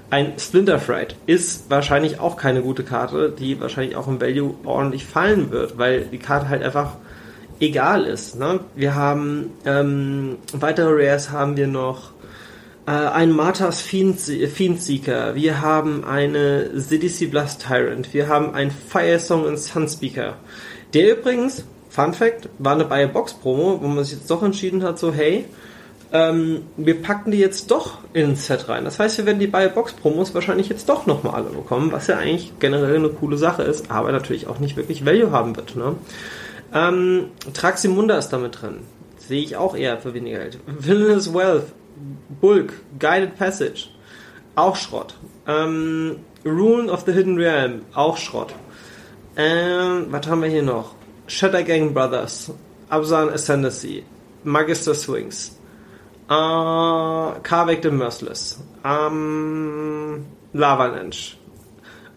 Ein 0.08 0.34
Splinter 0.38 0.78
Fright 0.78 1.16
ist 1.26 1.68
wahrscheinlich 1.68 2.20
auch 2.20 2.36
keine 2.36 2.62
gute 2.62 2.84
Karte, 2.84 3.34
die 3.36 3.60
wahrscheinlich 3.60 3.96
auch 3.96 4.06
im 4.06 4.20
Value 4.20 4.54
ordentlich 4.64 5.04
fallen 5.04 5.50
wird, 5.50 5.78
weil 5.78 6.02
die 6.02 6.18
Karte 6.18 6.48
halt 6.48 6.62
einfach 6.62 6.96
egal 7.60 8.04
ist. 8.04 8.38
Ne? 8.38 8.60
Wir 8.74 8.94
haben 8.94 9.50
ähm, 9.64 10.36
weitere 10.52 10.90
Rares 10.90 11.30
haben 11.30 11.56
wir 11.56 11.66
noch 11.66 12.10
äh, 12.86 12.90
ein 12.90 13.32
Marthas 13.32 13.80
Fiendseeker, 13.80 15.34
wir 15.34 15.60
haben 15.60 16.04
eine 16.04 16.70
CDC 16.76 17.30
Blast 17.30 17.66
Tyrant, 17.66 18.12
wir 18.14 18.28
haben 18.28 18.54
ein 18.54 18.70
Fire 18.70 19.18
Song 19.18 19.44
und 19.44 19.58
Sunspeaker. 19.58 20.36
Der 20.94 21.18
übrigens, 21.18 21.64
Fun 21.88 22.12
Fact, 22.12 22.48
war 22.58 22.74
eine 22.74 22.84
Buy 22.84 23.06
Box 23.06 23.34
Promo, 23.34 23.80
wo 23.82 23.88
man 23.88 24.04
sich 24.04 24.18
jetzt 24.18 24.30
doch 24.30 24.42
entschieden 24.42 24.82
hat, 24.82 24.98
so 24.98 25.12
hey, 25.12 25.46
ähm, 26.12 26.62
wir 26.76 27.02
packen 27.02 27.32
die 27.32 27.38
jetzt 27.38 27.70
doch 27.70 27.98
ins 28.12 28.46
Set 28.46 28.68
rein. 28.68 28.84
Das 28.84 28.98
heißt, 28.98 29.18
wir 29.18 29.26
werden 29.26 29.40
die 29.40 29.48
Buy 29.48 29.68
Box 29.68 29.92
Promos 29.92 30.34
wahrscheinlich 30.34 30.68
jetzt 30.68 30.88
doch 30.88 31.06
nochmal 31.06 31.34
alle 31.34 31.50
bekommen, 31.50 31.90
was 31.90 32.06
ja 32.06 32.18
eigentlich 32.18 32.52
generell 32.60 32.96
eine 32.96 33.08
coole 33.08 33.36
Sache 33.36 33.64
ist, 33.64 33.90
aber 33.90 34.12
natürlich 34.12 34.46
auch 34.46 34.60
nicht 34.60 34.76
wirklich 34.76 35.04
Value 35.04 35.32
haben 35.32 35.56
wird. 35.56 35.74
Ne? 35.74 35.96
Ähm, 36.76 37.30
Traximunda 37.54 38.18
ist 38.18 38.28
damit 38.30 38.60
drin. 38.60 38.80
Sehe 39.16 39.42
ich 39.42 39.56
auch 39.56 39.74
eher 39.74 39.98
für 39.98 40.12
weniger 40.12 40.38
Geld. 40.40 40.58
Villainous 40.66 41.32
Wealth, 41.32 41.72
Bulk, 42.40 42.74
Guided 42.98 43.36
Passage, 43.36 43.88
auch 44.56 44.76
Schrott. 44.76 45.14
Ähm, 45.46 46.18
Rune 46.44 46.92
of 46.92 47.04
the 47.06 47.12
Hidden 47.12 47.38
Realm, 47.38 47.80
auch 47.94 48.18
Schrott. 48.18 48.54
Ähm, 49.36 50.06
was 50.10 50.26
haben 50.26 50.42
wir 50.42 50.50
hier 50.50 50.62
noch? 50.62 50.94
Shatter 51.26 51.62
Gang 51.62 51.94
Brothers, 51.94 52.52
Absan 52.90 53.30
Ascendancy, 53.30 54.04
Magister 54.44 54.94
Swings, 54.94 55.58
äh, 56.28 57.40
Carvec 57.42 57.82
the 57.82 57.90
Merciless, 57.90 58.62
ähm, 58.84 60.26
Lavalanche. 60.52 61.36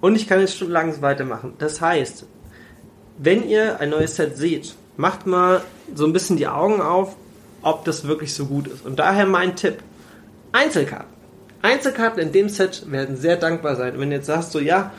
Und 0.01 0.15
ich 0.15 0.27
kann 0.27 0.41
jetzt 0.41 0.57
schon 0.57 0.69
langsam 0.69 1.01
weitermachen. 1.01 1.53
Das 1.57 1.81
heißt, 1.81 2.25
wenn 3.19 3.47
ihr 3.47 3.79
ein 3.79 3.89
neues 3.89 4.15
Set 4.15 4.37
seht, 4.37 4.73
macht 4.97 5.27
mal 5.27 5.61
so 5.93 6.05
ein 6.05 6.13
bisschen 6.13 6.37
die 6.37 6.47
Augen 6.47 6.81
auf, 6.81 7.15
ob 7.61 7.85
das 7.85 8.07
wirklich 8.07 8.33
so 8.33 8.45
gut 8.45 8.67
ist. 8.67 8.85
Und 8.85 8.97
daher 8.97 9.25
mein 9.25 9.55
Tipp: 9.55 9.79
Einzelkarten. 10.51 11.19
Einzelkarten 11.61 12.21
in 12.21 12.31
dem 12.31 12.49
Set 12.49 12.89
werden 12.89 13.17
sehr 13.17 13.35
dankbar 13.35 13.75
sein. 13.75 13.93
Und 13.93 13.99
wenn 13.99 14.09
du 14.09 14.15
jetzt 14.15 14.27
sagst, 14.27 14.53
so 14.53 14.59
ja, 14.59 14.91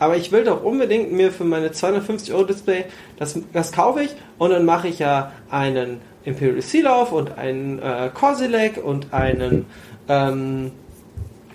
aber 0.00 0.16
ich 0.16 0.32
will 0.32 0.42
doch 0.42 0.64
unbedingt 0.64 1.12
mir 1.12 1.30
für 1.30 1.44
meine 1.44 1.70
250 1.70 2.34
Euro 2.34 2.44
Display, 2.44 2.86
das, 3.16 3.38
das 3.52 3.70
kaufe 3.70 4.02
ich 4.02 4.10
und 4.38 4.50
dann 4.50 4.64
mache 4.64 4.88
ich 4.88 4.98
ja 4.98 5.32
einen 5.48 6.00
Imperial 6.24 6.60
Seal 6.62 6.88
auf 6.88 7.12
und 7.12 7.38
einen 7.38 7.78
äh, 7.78 8.10
Kozilek 8.12 8.84
und 8.84 9.12
einen 9.12 9.66
ähm, 10.08 10.72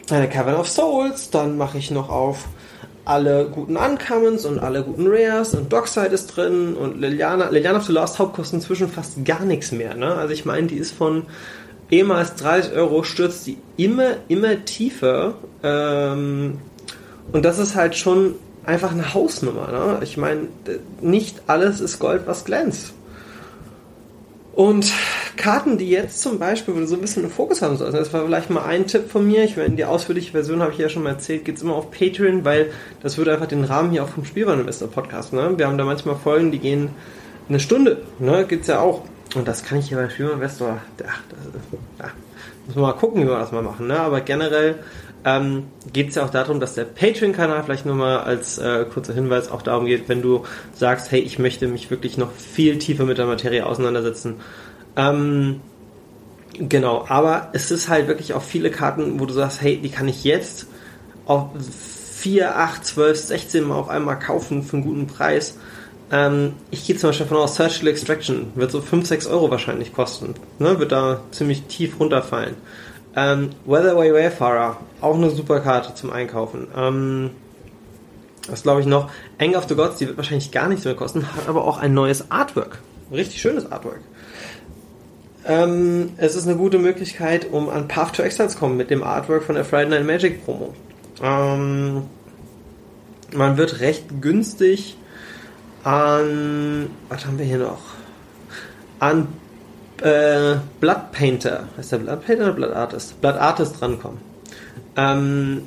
eine 0.10 0.30
Cavern 0.30 0.56
of 0.56 0.70
Souls, 0.70 1.30
dann 1.30 1.58
mache 1.58 1.78
ich 1.78 1.92
noch 1.92 2.10
auf 2.10 2.46
alle 3.10 3.46
guten 3.52 3.76
Uncommons 3.76 4.46
und 4.46 4.60
alle 4.60 4.84
guten 4.84 5.08
Rares 5.08 5.56
und 5.56 5.74
Dockside 5.74 6.14
ist 6.14 6.28
drin 6.28 6.76
und 6.76 7.02
Liliana, 7.02 7.50
Liliana 7.50 7.80
of 7.80 7.86
the 7.86 7.92
Last 7.92 8.20
Hope 8.20 8.34
kostet 8.36 8.56
inzwischen 8.56 8.88
fast 8.88 9.26
gar 9.26 9.46
nichts 9.46 9.72
mehr. 9.72 9.96
Ne? 9.96 10.14
Also 10.14 10.32
ich 10.32 10.46
meine, 10.46 10.68
die 10.68 10.78
ist 10.78 10.94
von 10.94 11.24
ehemals 11.90 12.36
30 12.36 12.74
Euro, 12.74 13.04
stürzt 13.04 13.48
die 13.48 13.58
immer, 13.78 14.18
immer 14.28 14.64
tiefer. 14.64 15.34
Ähm, 15.64 16.60
und 17.32 17.44
das 17.44 17.58
ist 17.58 17.76
halt 17.76 17.96
schon 17.96 18.36
einfach 18.64 18.92
eine 18.92 19.12
Hausnummer. 19.12 19.72
Ne? 19.72 20.00
Ich 20.04 20.16
meine, 20.16 20.42
nicht 21.02 21.42
alles 21.48 21.82
ist 21.82 21.98
Gold, 21.98 22.24
was 22.28 22.46
glänzt. 22.46 22.94
Und 24.54 24.92
Karten, 25.38 25.78
die 25.78 25.90
jetzt 25.90 26.22
zum 26.22 26.40
Beispiel, 26.40 26.76
wo 26.76 26.80
du 26.80 26.88
so 26.88 26.96
ein 26.96 27.02
bisschen 27.02 27.24
einen 27.24 27.32
Fokus 27.32 27.62
haben 27.62 27.78
sollst, 27.78 27.98
das 27.98 28.14
war 28.14 28.26
vielleicht 28.26 28.50
mal 28.50 28.64
ein 28.64 28.88
Tipp 28.88 29.10
von 29.10 29.26
mir. 29.26 29.44
Ich 29.44 29.58
meine, 29.58 29.76
die 29.76 29.86
ausführliche 29.86 30.32
Version 30.32 30.62
habe 30.62 30.72
ich 30.72 30.78
ja 30.78 30.90
schon 30.90 31.04
mal 31.04 31.12
erzählt, 31.12 31.46
geht 31.46 31.58
es 31.58 31.62
immer 31.62 31.76
auf 31.76 31.92
Patreon, 31.92 32.46
weil 32.46 32.72
das 33.02 33.18
würde 33.18 33.34
einfach 33.34 33.48
den 33.48 33.64
Rahmen 33.64 33.92
hier 33.92 34.04
auch 34.04 34.10
vom 34.10 34.26
Spielwareninvestor 34.26 34.90
Podcast. 34.90 35.34
Ne? 35.34 35.58
Wir 35.58 35.68
haben 35.68 35.78
da 35.78 35.86
manchmal 35.86 36.16
Folgen, 36.16 36.52
die 36.52 36.60
gehen 36.60 36.90
eine 37.48 37.60
Stunde, 37.60 38.04
ne? 38.20 38.48
es 38.50 38.68
ja 38.68 38.80
auch. 38.80 39.04
Und 39.36 39.48
das 39.48 39.64
kann 39.64 39.80
ich 39.80 39.90
hier 39.90 39.98
bei 39.98 40.10
Spielwareninvestor, 40.10 40.78
ach, 41.08 41.22
das, 41.28 41.38
ja, 42.00 42.12
muss 42.66 42.76
man 42.76 42.84
mal 42.84 42.94
gucken, 42.94 43.24
wie 43.24 43.28
wir 43.28 43.40
das 43.40 43.52
mal 43.52 43.64
machen. 43.64 43.88
Ne? 43.88 44.00
Aber 44.00 44.22
generell 44.22 44.76
ähm, 45.26 45.66
geht 45.92 46.10
es 46.10 46.16
ja 46.16 46.26
auch 46.26 46.30
darum, 46.30 46.60
dass 46.60 46.76
der 46.76 46.86
Patreon-Kanal 46.86 47.64
vielleicht 47.64 47.86
nur 47.86 47.96
mal 47.96 48.20
als 48.20 48.58
äh, 48.58 48.86
kurzer 48.86 49.14
Hinweis 49.14 49.52
auch 49.52 49.62
darum 49.62 49.86
geht, 49.86 50.08
wenn 50.08 50.22
du 50.22 50.44
sagst, 50.74 51.12
hey, 51.12 51.20
ich 51.20 51.40
möchte 51.40 51.68
mich 51.68 51.92
wirklich 51.92 52.18
noch 52.18 52.32
viel 52.32 52.78
tiefer 52.78 53.06
mit 53.06 53.18
der 53.18 53.26
Materie 53.26 53.66
auseinandersetzen. 53.66 54.36
Ähm, 54.96 55.62
genau, 56.54 57.06
aber 57.08 57.50
es 57.54 57.72
ist 57.72 57.90
halt 57.90 58.08
wirklich 58.08 58.34
auch 58.34 58.42
viele 58.44 58.72
Karten, 58.72 59.20
wo 59.20 59.26
du 59.26 59.34
sagst, 59.34 59.62
hey, 59.62 59.78
die 59.78 59.90
kann 59.90 60.08
ich 60.08 60.24
jetzt 60.24 60.68
auf 61.26 61.50
4, 62.20 62.58
8, 62.58 62.86
12, 62.86 63.18
16 63.18 63.64
Mal 63.64 63.76
auf 63.76 63.90
einmal 63.90 64.20
kaufen 64.20 64.64
für 64.64 64.78
einen 64.78 64.86
guten 64.86 65.08
Preis. 65.08 65.58
Ähm, 66.12 66.54
ich 66.72 66.86
gehe 66.86 66.98
zum 66.98 67.10
Beispiel 67.10 67.28
davon 67.28 67.44
aus, 67.44 67.56
Surgical 67.56 67.88
Extraction 67.88 68.52
wird 68.56 68.72
so 68.72 68.82
5, 68.82 69.08
6 69.08 69.28
Euro 69.28 69.52
wahrscheinlich 69.52 69.94
kosten. 69.94 70.34
Ne? 70.58 70.80
Wird 70.80 70.92
da 70.92 71.22
ziemlich 71.32 71.64
tief 71.64 72.00
runterfallen. 72.00 72.56
Ähm, 73.16 73.50
Weatherway 73.66 74.14
Wayfarer, 74.14 74.78
auch 75.02 75.16
eine 75.16 75.30
super 75.30 75.60
Karte 75.60 75.94
zum 75.96 76.12
Einkaufen. 76.12 76.68
Ähm, 76.76 77.32
was 78.48 78.64
glaube 78.64 78.82
ich 78.82 78.88
noch? 78.88 79.10
Anger 79.40 79.60
of 79.60 79.68
the 79.68 79.76
Gods, 79.76 79.98
die 79.98 80.08
wird 80.08 80.18
wahrscheinlich 80.18 80.52
gar 80.52 80.68
nichts 80.68 80.86
mehr 80.86 80.96
kosten, 80.96 81.26
hat 81.36 81.48
aber 81.48 81.66
auch 81.66 81.78
ein 81.78 81.94
neues 81.94 82.32
Artwork. 82.32 82.80
Richtig 83.12 83.42
schönes 83.42 83.72
Artwork. 83.72 84.02
Ähm, 85.50 86.12
es 86.18 86.36
ist 86.36 86.48
eine 86.48 86.58
gute 86.58 86.78
Möglichkeit, 86.78 87.52
um 87.52 87.70
an 87.70 87.88
Path 87.88 88.14
to 88.16 88.22
Exile 88.22 88.50
zu 88.50 88.60
kommen 88.60 88.78
mit 88.78 88.92
dem 88.92 89.02
Artwork 89.02 89.42
von 89.42 89.56
der 89.56 89.66
Friday 89.66 89.90
Night 89.90 90.06
Magic 90.06 90.46
Promo. 90.46 90.76
Ähm, 91.24 92.04
man 93.34 93.58
wird 93.58 93.80
recht 93.80 94.22
günstig 94.22 94.96
an, 95.84 96.92
was 97.10 97.26
haben 97.26 97.40
wir 97.40 97.46
hier 97.46 97.58
noch? 97.58 97.82
An 99.00 99.30
äh, 100.04 100.58
Blood 100.80 101.12
Painter, 101.14 101.68
heißt 101.78 101.94
der 101.94 101.98
Blood 101.98 102.26
Painter 102.28 102.44
oder 102.44 102.54
Blood 102.54 102.74
Artist? 102.74 103.20
Blood 103.20 103.36
Artist 103.38 103.82
drankommen. 103.82 104.20
Ähm, 104.96 105.64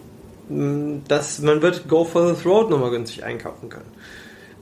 das, 1.09 1.41
man 1.41 1.61
wird 1.61 1.89
Go 1.89 2.05
for 2.05 2.33
the 2.33 2.41
Throat 2.41 2.71
nochmal 2.71 2.91
günstig 2.91 3.25
einkaufen 3.25 3.69
können. 3.69 3.91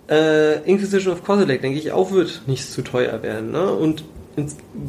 Äh, 0.09 0.63
Inquisition 0.63 1.13
of 1.13 1.23
Kozilek, 1.23 1.61
denke 1.61 1.79
ich, 1.79 1.93
auch 1.93 2.11
wird 2.11 2.41
nicht 2.47 2.73
zu 2.73 2.81
teuer 2.81 3.23
werden. 3.23 3.51
Ne? 3.51 3.71
Und 3.71 4.03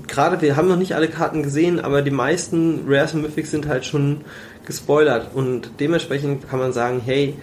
gerade, 0.08 0.42
wir 0.42 0.56
haben 0.56 0.68
noch 0.68 0.78
nicht 0.78 0.96
alle 0.96 1.08
Karten 1.08 1.44
gesehen, 1.44 1.80
aber 1.80 2.02
die 2.02 2.12
meisten 2.12 2.82
Rares 2.88 3.14
und 3.14 3.22
Mythics 3.22 3.52
sind 3.52 3.68
halt 3.68 3.86
schon 3.86 4.22
gespoilert. 4.66 5.34
Und 5.34 5.72
dementsprechend 5.80 6.50
kann 6.50 6.60
man 6.60 6.74
sagen, 6.74 7.02
hey, 7.04 7.36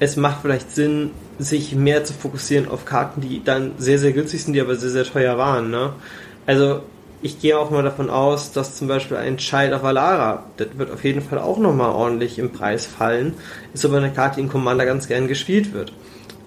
es 0.00 0.16
macht 0.16 0.42
vielleicht 0.42 0.70
Sinn, 0.70 1.10
sich 1.38 1.74
mehr 1.74 2.04
zu 2.04 2.12
fokussieren 2.12 2.68
auf 2.68 2.84
Karten, 2.84 3.20
die 3.20 3.42
dann 3.42 3.72
sehr, 3.78 3.98
sehr 3.98 4.12
günstig 4.12 4.44
sind, 4.44 4.54
die 4.54 4.60
aber 4.60 4.76
sehr, 4.76 4.90
sehr 4.90 5.04
teuer 5.04 5.38
waren. 5.38 5.70
Ne? 5.70 5.92
Also 6.46 6.82
ich 7.20 7.40
gehe 7.40 7.58
auch 7.58 7.70
mal 7.70 7.82
davon 7.82 8.10
aus, 8.10 8.52
dass 8.52 8.76
zum 8.76 8.86
Beispiel 8.88 9.16
ein 9.16 9.38
Child 9.38 9.72
of 9.72 9.84
Alara, 9.84 10.44
das 10.56 10.68
wird 10.76 10.90
auf 10.90 11.04
jeden 11.04 11.20
Fall 11.20 11.38
auch 11.38 11.58
nochmal 11.58 11.90
ordentlich 11.90 12.38
im 12.38 12.50
Preis 12.52 12.86
fallen, 12.86 13.34
ist 13.74 13.84
aber 13.84 13.96
eine 13.98 14.12
Karte, 14.12 14.36
die 14.36 14.42
in 14.42 14.48
Commander 14.48 14.86
ganz 14.86 15.08
gern 15.08 15.26
gespielt 15.26 15.72
wird. 15.72 15.92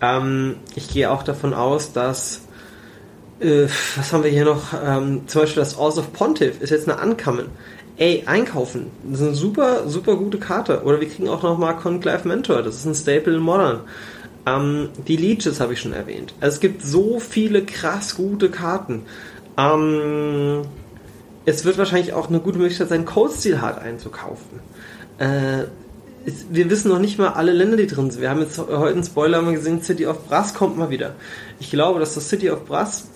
Ähm, 0.02 0.56
ich 0.76 0.90
gehe 0.90 1.12
auch 1.12 1.24
davon 1.24 1.54
aus, 1.54 1.94
dass 1.94 2.42
äh, 3.42 3.68
was 3.96 4.14
haben 4.14 4.24
wir 4.24 4.32
hier 4.32 4.46
noch? 4.46 4.74
Ähm, 4.86 5.24
zum 5.28 5.42
Beispiel 5.42 5.62
das 5.62 5.78
Oz 5.78 5.98
of 5.98 6.14
Pontiff 6.14 6.62
ist 6.62 6.70
jetzt 6.70 6.88
eine 6.88 7.00
Ankommen. 7.00 7.48
Ey, 7.98 8.24
einkaufen. 8.26 8.88
Das 9.04 9.20
ist 9.20 9.28
eine 9.28 9.36
super, 9.36 9.88
super 9.88 10.16
gute 10.16 10.40
Karte. 10.40 10.84
Oder 10.84 11.02
wir 11.02 11.10
kriegen 11.10 11.30
auch 11.30 11.44
nochmal 11.44 11.76
Conclave 11.78 12.28
Mentor. 12.28 12.64
Das 12.64 12.76
ist 12.76 12.86
ein 12.86 12.96
Staple 12.96 13.36
in 13.36 13.42
Modern. 13.42 13.82
Ähm, 14.46 14.90
die 15.08 15.18
Leeches 15.18 15.60
habe 15.60 15.74
ich 15.74 15.80
schon 15.80 15.94
erwähnt. 15.94 16.34
Also 16.40 16.56
es 16.56 16.60
gibt 16.60 16.82
so 16.84 17.20
viele 17.20 17.64
krass 17.64 18.16
gute 18.16 18.50
Karten. 18.50 19.04
Ähm, 19.58 20.62
es 21.46 21.66
wird 21.66 21.78
wahrscheinlich 21.78 22.14
auch 22.14 22.30
eine 22.30 22.40
gute 22.40 22.58
Möglichkeit 22.58 22.90
sein, 22.90 23.06
Cold 23.06 23.34
Steel 23.34 23.62
Hard 23.62 23.80
einzukaufen. 23.80 24.60
Äh, 25.18 25.64
es, 26.26 26.46
wir 26.50 26.70
wissen 26.70 26.90
noch 26.90 27.00
nicht 27.00 27.18
mal 27.18 27.30
alle 27.30 27.52
Länder, 27.52 27.78
die 27.78 27.88
drin 27.88 28.12
sind. 28.12 28.22
Wir 28.22 28.30
haben 28.30 28.42
jetzt 28.42 28.58
heute 28.58 28.94
einen 28.94 29.04
Spoiler 29.04 29.44
gesehen, 29.52 29.82
City 29.82 30.06
of 30.06 30.28
Brass 30.28 30.54
kommt 30.54 30.78
mal 30.78 30.90
wieder. 30.90 31.16
Ich 31.60 31.72
glaube, 31.72 32.00
dass 32.00 32.14
das 32.14 32.30
City 32.30 32.50
of 32.50 32.66
Brass 32.66 33.08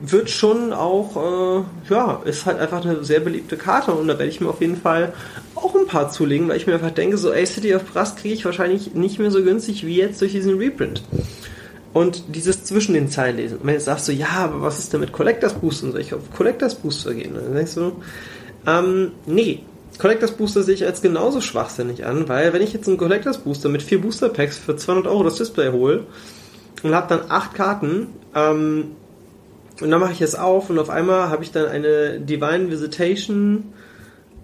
wird 0.00 0.30
schon 0.30 0.72
auch, 0.72 1.16
äh, 1.16 1.92
ja, 1.92 2.20
ist 2.24 2.46
halt 2.46 2.58
einfach 2.58 2.84
eine 2.84 3.04
sehr 3.04 3.20
beliebte 3.20 3.56
Karte 3.56 3.92
und 3.92 4.06
da 4.06 4.18
werde 4.18 4.30
ich 4.30 4.40
mir 4.40 4.48
auf 4.48 4.60
jeden 4.60 4.76
Fall 4.76 5.14
auch 5.54 5.74
ein 5.74 5.86
paar 5.86 6.10
zulegen, 6.10 6.48
weil 6.48 6.56
ich 6.56 6.66
mir 6.66 6.74
einfach 6.74 6.90
denke, 6.90 7.16
so, 7.16 7.32
ey, 7.32 7.46
City 7.46 7.74
of 7.74 7.84
Brass 7.84 8.16
kriege 8.16 8.34
ich 8.34 8.44
wahrscheinlich 8.44 8.94
nicht 8.94 9.18
mehr 9.18 9.30
so 9.30 9.42
günstig 9.42 9.86
wie 9.86 9.96
jetzt 9.96 10.20
durch 10.20 10.32
diesen 10.32 10.58
Reprint. 10.58 11.02
Und 11.94 12.34
dieses 12.34 12.64
zwischen 12.64 12.94
den 12.94 13.10
Zeilen 13.10 13.36
lesen. 13.36 13.58
Und 13.58 13.66
wenn 13.66 13.74
jetzt 13.74 13.84
sagst 13.84 14.08
du, 14.08 14.12
ja, 14.12 14.28
aber 14.28 14.62
was 14.62 14.78
ist 14.78 14.92
denn 14.92 15.00
mit 15.00 15.12
Collectors 15.12 15.54
Booster? 15.54 15.86
Und 15.86 15.92
soll 15.92 16.00
ich 16.00 16.14
auf 16.14 16.30
Collectors 16.34 16.76
Booster 16.76 17.12
gehen? 17.12 17.34
Dann 17.34 17.54
denkst 17.54 17.74
du, 17.74 17.92
ähm, 18.66 19.12
nee, 19.26 19.62
Collectors 19.98 20.32
Booster 20.32 20.62
sehe 20.62 20.74
ich 20.74 20.86
als 20.86 21.02
genauso 21.02 21.40
schwachsinnig 21.40 22.06
an, 22.06 22.28
weil 22.28 22.52
wenn 22.52 22.62
ich 22.62 22.72
jetzt 22.72 22.88
einen 22.88 22.96
Collectors 22.96 23.38
Booster 23.38 23.68
mit 23.68 23.82
vier 23.82 24.00
Booster 24.00 24.30
Packs 24.30 24.56
für 24.56 24.74
200 24.74 25.06
Euro 25.06 25.22
das 25.24 25.36
Display 25.36 25.70
hole 25.70 26.06
und 26.82 26.94
habe 26.94 27.08
dann 27.08 27.30
acht 27.30 27.54
Karten, 27.54 28.08
ähm, 28.34 28.92
und 29.80 29.90
dann 29.90 30.00
mache 30.00 30.12
ich 30.12 30.20
es 30.20 30.34
auf 30.34 30.70
und 30.70 30.78
auf 30.78 30.90
einmal 30.90 31.28
habe 31.28 31.42
ich 31.42 31.52
dann 31.52 31.66
eine 31.66 32.20
Divine 32.20 32.70
Visitation, 32.70 33.72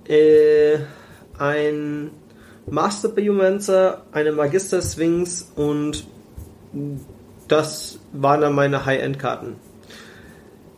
äh, 0.07 0.79
ein 1.39 2.11
Master 2.71 3.09
Biomancer, 3.09 4.03
eine 4.13 4.33
Magister 4.33 4.83
Sphinx 4.83 5.51
und 5.55 6.07
das 7.49 7.99
waren 8.13 8.41
dann 8.41 8.55
meine 8.55 8.85
High-End-Karten. 8.85 9.57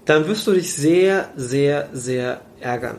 Dann 0.05 0.27
wirst 0.29 0.47
du 0.47 0.53
dich 0.53 0.73
sehr, 0.75 1.29
sehr, 1.37 1.89
sehr 1.93 2.41
ärgern. 2.61 2.99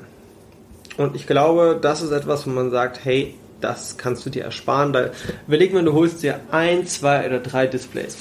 Und 0.98 1.16
ich 1.16 1.26
glaube, 1.26 1.80
das 1.82 2.02
ist 2.02 2.12
etwas, 2.12 2.46
wo 2.46 2.52
man 2.52 2.70
sagt, 2.70 3.04
hey, 3.04 3.36
das 3.62 3.98
kannst 3.98 4.26
du 4.26 4.30
dir 4.30 4.44
ersparen. 4.44 4.94
Da, 4.94 5.12
überleg 5.48 5.74
mal, 5.74 5.84
du 5.84 5.94
holst 5.94 6.24
dir 6.24 6.40
ein, 6.52 6.86
zwei 6.86 7.26
oder 7.26 7.40
drei 7.40 7.68
Displays. 7.68 8.18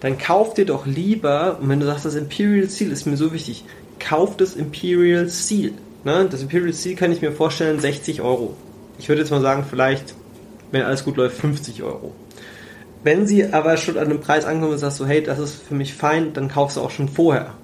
Dann 0.00 0.18
kauf 0.18 0.54
dir 0.54 0.64
doch 0.64 0.86
lieber, 0.86 1.58
und 1.60 1.68
wenn 1.68 1.80
du 1.80 1.86
sagst, 1.86 2.04
das 2.04 2.14
Imperial 2.14 2.68
Seal 2.68 2.92
ist 2.92 3.06
mir 3.06 3.16
so 3.16 3.32
wichtig, 3.32 3.64
kauf 3.98 4.36
das 4.36 4.54
Imperial 4.54 5.28
Seal. 5.28 5.72
Ne? 6.04 6.28
Das 6.30 6.42
Imperial 6.42 6.72
Seal 6.72 6.94
kann 6.94 7.12
ich 7.12 7.20
mir 7.20 7.32
vorstellen, 7.32 7.80
60 7.80 8.22
Euro. 8.22 8.54
Ich 8.98 9.08
würde 9.08 9.22
jetzt 9.22 9.30
mal 9.30 9.40
sagen, 9.40 9.64
vielleicht, 9.68 10.14
wenn 10.70 10.82
alles 10.82 11.04
gut 11.04 11.16
läuft, 11.16 11.38
50 11.38 11.82
Euro. 11.82 12.12
Wenn 13.04 13.26
sie 13.26 13.52
aber 13.52 13.76
schon 13.76 13.96
an 13.96 14.06
einem 14.06 14.20
Preis 14.20 14.44
ankommen 14.44 14.72
und 14.72 14.78
sagst 14.78 14.98
so, 14.98 15.06
hey, 15.06 15.22
das 15.22 15.38
ist 15.38 15.62
für 15.62 15.74
mich 15.74 15.94
fein, 15.94 16.32
dann 16.32 16.48
kaufst 16.48 16.76
du 16.76 16.80
auch 16.80 16.90
schon 16.90 17.08
vorher. 17.08 17.54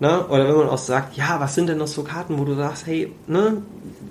Ne? 0.00 0.26
Oder 0.28 0.48
wenn 0.48 0.56
man 0.56 0.68
auch 0.68 0.78
sagt, 0.78 1.16
ja, 1.16 1.40
was 1.40 1.54
sind 1.54 1.68
denn 1.68 1.78
noch 1.78 1.86
so 1.86 2.02
Karten, 2.02 2.38
wo 2.38 2.44
du 2.44 2.54
sagst, 2.54 2.86
hey, 2.86 3.12
ne, 3.26 3.62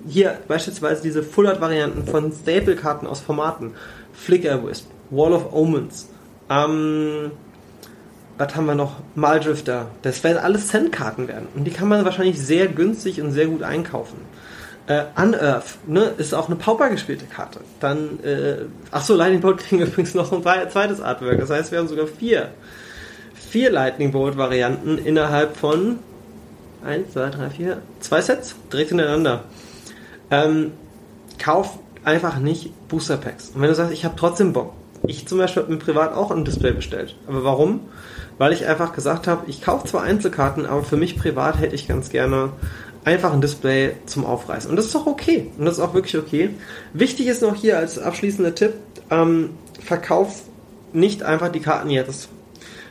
hier 0.08 0.38
beispielsweise 0.46 1.02
diese 1.02 1.24
Full 1.24 1.48
Art 1.48 1.60
Varianten 1.60 2.06
von 2.06 2.32
Staple-Karten 2.32 3.08
aus 3.08 3.20
Formaten, 3.20 3.72
Flicker 4.12 4.64
Wisp, 4.64 4.86
Wall 5.10 5.32
of 5.32 5.52
Omens, 5.52 6.08
ähm, 6.48 7.32
was 8.40 8.56
haben 8.56 8.64
wir 8.64 8.74
noch? 8.74 8.96
Maldrifter. 9.16 9.88
Das 10.00 10.24
werden 10.24 10.38
alles 10.38 10.68
Cent-Karten 10.68 11.28
werden. 11.28 11.46
Und 11.54 11.64
die 11.64 11.70
kann 11.70 11.88
man 11.88 12.06
wahrscheinlich 12.06 12.40
sehr 12.40 12.68
günstig 12.68 13.20
und 13.20 13.32
sehr 13.32 13.46
gut 13.46 13.62
einkaufen. 13.62 14.16
Äh, 14.86 15.02
Unearth, 15.14 15.76
ne, 15.86 16.14
ist 16.16 16.32
auch 16.32 16.46
eine 16.46 16.56
Pauper 16.56 16.88
gespielte 16.88 17.26
Karte. 17.26 17.60
Dann, 17.80 18.18
äh, 18.24 18.64
ach 18.90 19.02
so, 19.02 19.14
Lightning 19.14 19.42
Bolt 19.42 19.58
kriegen 19.58 19.82
übrigens 19.82 20.14
noch 20.14 20.32
ein 20.32 20.42
zweites 20.42 21.02
Artwork. 21.02 21.38
Das 21.38 21.50
heißt, 21.50 21.70
wir 21.70 21.80
haben 21.80 21.88
sogar 21.88 22.06
vier. 22.06 22.48
Vier 23.34 23.70
Lightning 23.70 24.10
Bolt 24.10 24.38
Varianten 24.38 24.96
innerhalb 24.96 25.58
von 25.58 25.98
eins, 26.82 27.12
zwei, 27.12 27.28
drei, 27.28 27.50
vier, 27.50 27.82
zwei 28.00 28.22
Sets 28.22 28.56
direkt 28.72 28.88
hintereinander. 28.88 29.44
Ähm, 30.30 30.72
kauf 31.38 31.78
einfach 32.04 32.38
nicht 32.38 32.88
Booster 32.88 33.18
Packs. 33.18 33.50
Und 33.50 33.60
wenn 33.60 33.68
du 33.68 33.74
sagst, 33.74 33.92
ich 33.92 34.06
habe 34.06 34.14
trotzdem 34.16 34.54
Bock, 34.54 34.72
ich 35.02 35.26
zum 35.26 35.38
Beispiel 35.38 35.62
habe 35.62 35.72
mir 35.72 35.78
privat 35.78 36.14
auch 36.14 36.30
ein 36.30 36.44
Display 36.44 36.72
bestellt. 36.72 37.16
Aber 37.26 37.44
warum? 37.44 37.80
Weil 38.38 38.52
ich 38.52 38.66
einfach 38.66 38.92
gesagt 38.92 39.26
habe, 39.26 39.48
ich 39.48 39.62
kaufe 39.62 39.86
zwar 39.86 40.02
Einzelkarten, 40.02 40.66
aber 40.66 40.82
für 40.82 40.96
mich 40.96 41.18
privat 41.18 41.58
hätte 41.58 41.74
ich 41.74 41.88
ganz 41.88 42.10
gerne 42.10 42.50
einfach 43.04 43.32
ein 43.32 43.40
Display 43.40 43.96
zum 44.06 44.26
Aufreißen. 44.26 44.70
Und 44.70 44.76
das 44.76 44.86
ist 44.86 44.94
doch 44.94 45.06
okay. 45.06 45.50
Und 45.58 45.64
das 45.64 45.78
ist 45.78 45.80
auch 45.80 45.94
wirklich 45.94 46.16
okay. 46.16 46.50
Wichtig 46.92 47.26
ist 47.26 47.42
noch 47.42 47.54
hier 47.54 47.78
als 47.78 47.98
abschließender 47.98 48.54
Tipp, 48.54 48.74
ähm, 49.10 49.50
verkauf 49.82 50.42
nicht 50.92 51.22
einfach 51.22 51.48
die 51.48 51.60
Karten 51.60 51.90
jetzt. 51.90 52.28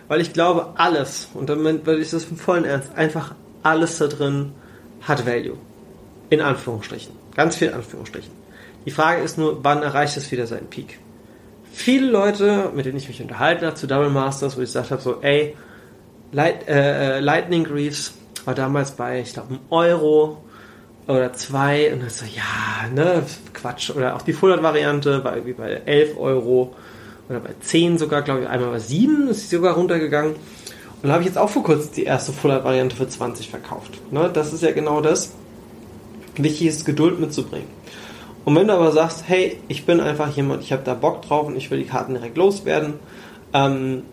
Weil 0.08 0.22
ich 0.22 0.34
glaube, 0.34 0.74
alles, 0.76 1.30
und 1.34 1.50
damit 1.50 1.86
weil 1.86 2.00
ich 2.00 2.10
das 2.10 2.26
im 2.26 2.38
vollen 2.38 2.66
Ernst, 2.66 2.96
einfach 2.96 3.36
alles 3.62 3.98
da 4.00 4.08
drin 4.08 4.54
hat 5.02 5.26
Value. 5.26 5.58
In 6.30 6.42
Anführungsstrichen. 6.42 7.14
Ganz 7.36 7.56
viel 7.56 7.74
Anführungsstrichen. 7.74 8.32
Die 8.86 8.92
Frage 8.92 9.22
ist 9.22 9.38
nur, 9.38 9.64
wann 9.64 9.84
erreicht 9.84 10.18
es 10.18 10.32
wieder 10.32 10.48
seinen 10.48 10.68
Peak? 10.68 11.00
Viele 11.72 12.10
Leute, 12.10 12.72
mit 12.76 12.86
denen 12.86 12.98
ich 12.98 13.08
mich 13.08 13.22
unterhalten 13.22 13.66
habe 13.66 13.76
zu 13.76 13.88
Double 13.88 14.10
Masters, 14.10 14.58
wo 14.58 14.62
ich 14.62 14.68
gesagt 14.68 14.92
habe, 14.92 15.02
so, 15.02 15.22
ey, 15.22 15.56
Light, 16.32 16.68
äh, 16.68 17.18
äh 17.18 17.20
Lightning 17.20 17.64
Greaves 17.64 18.14
war 18.46 18.56
damals 18.56 18.92
bei, 18.92 19.22
ich 19.22 19.34
glaube, 19.34 19.50
einem 19.50 19.60
Euro 19.70 20.44
oder 21.08 21.34
zwei 21.34 21.92
und 21.92 22.02
dann 22.02 22.10
so, 22.10 22.26
ja, 22.26 22.88
ne, 22.94 23.24
Quatsch. 23.54 23.90
Oder 23.92 24.16
auch 24.16 24.22
die 24.22 24.34
Full-Variante 24.34 25.24
war 25.24 25.36
irgendwie 25.36 25.54
bei 25.54 25.82
11 25.86 26.18
Euro 26.18 26.76
oder 27.30 27.40
bei 27.40 27.52
10 27.60 27.98
sogar, 27.98 28.22
glaube 28.22 28.42
ich, 28.42 28.48
einmal 28.48 28.72
bei 28.72 28.80
7 28.80 29.28
ist 29.30 29.50
sie 29.50 29.56
sogar 29.56 29.76
runtergegangen. 29.76 30.34
Und 31.02 31.08
da 31.08 31.14
habe 31.14 31.22
ich 31.22 31.28
jetzt 31.28 31.38
auch 31.38 31.50
vor 31.50 31.64
kurzem 31.64 31.92
die 31.96 32.04
erste 32.04 32.34
Full-Variante 32.34 32.96
für 32.96 33.08
20 33.08 33.50
verkauft. 33.50 34.00
Ne, 34.12 34.30
das 34.32 34.54
ist 34.54 34.64
ja 34.64 34.72
genau 34.72 35.02
das. 35.02 35.32
Wichtig 36.36 36.68
ist, 36.68 36.86
Geduld 36.86 37.20
mitzubringen. 37.20 37.68
Und 38.46 38.56
wenn 38.56 38.68
du 38.68 38.74
aber 38.74 38.92
sagst, 38.92 39.26
hey, 39.28 39.58
ich 39.68 39.86
bin 39.86 40.00
einfach 40.00 40.36
jemand, 40.36 40.64
ich 40.64 40.72
habe 40.72 40.82
da 40.84 40.94
Bock 40.94 41.22
drauf 41.22 41.48
und 41.48 41.56
ich 41.56 41.70
will 41.70 41.80
die 41.80 41.86
Karten 41.86 42.14
direkt 42.14 42.38
loswerden, 42.38 42.96
ähm, 43.54 44.04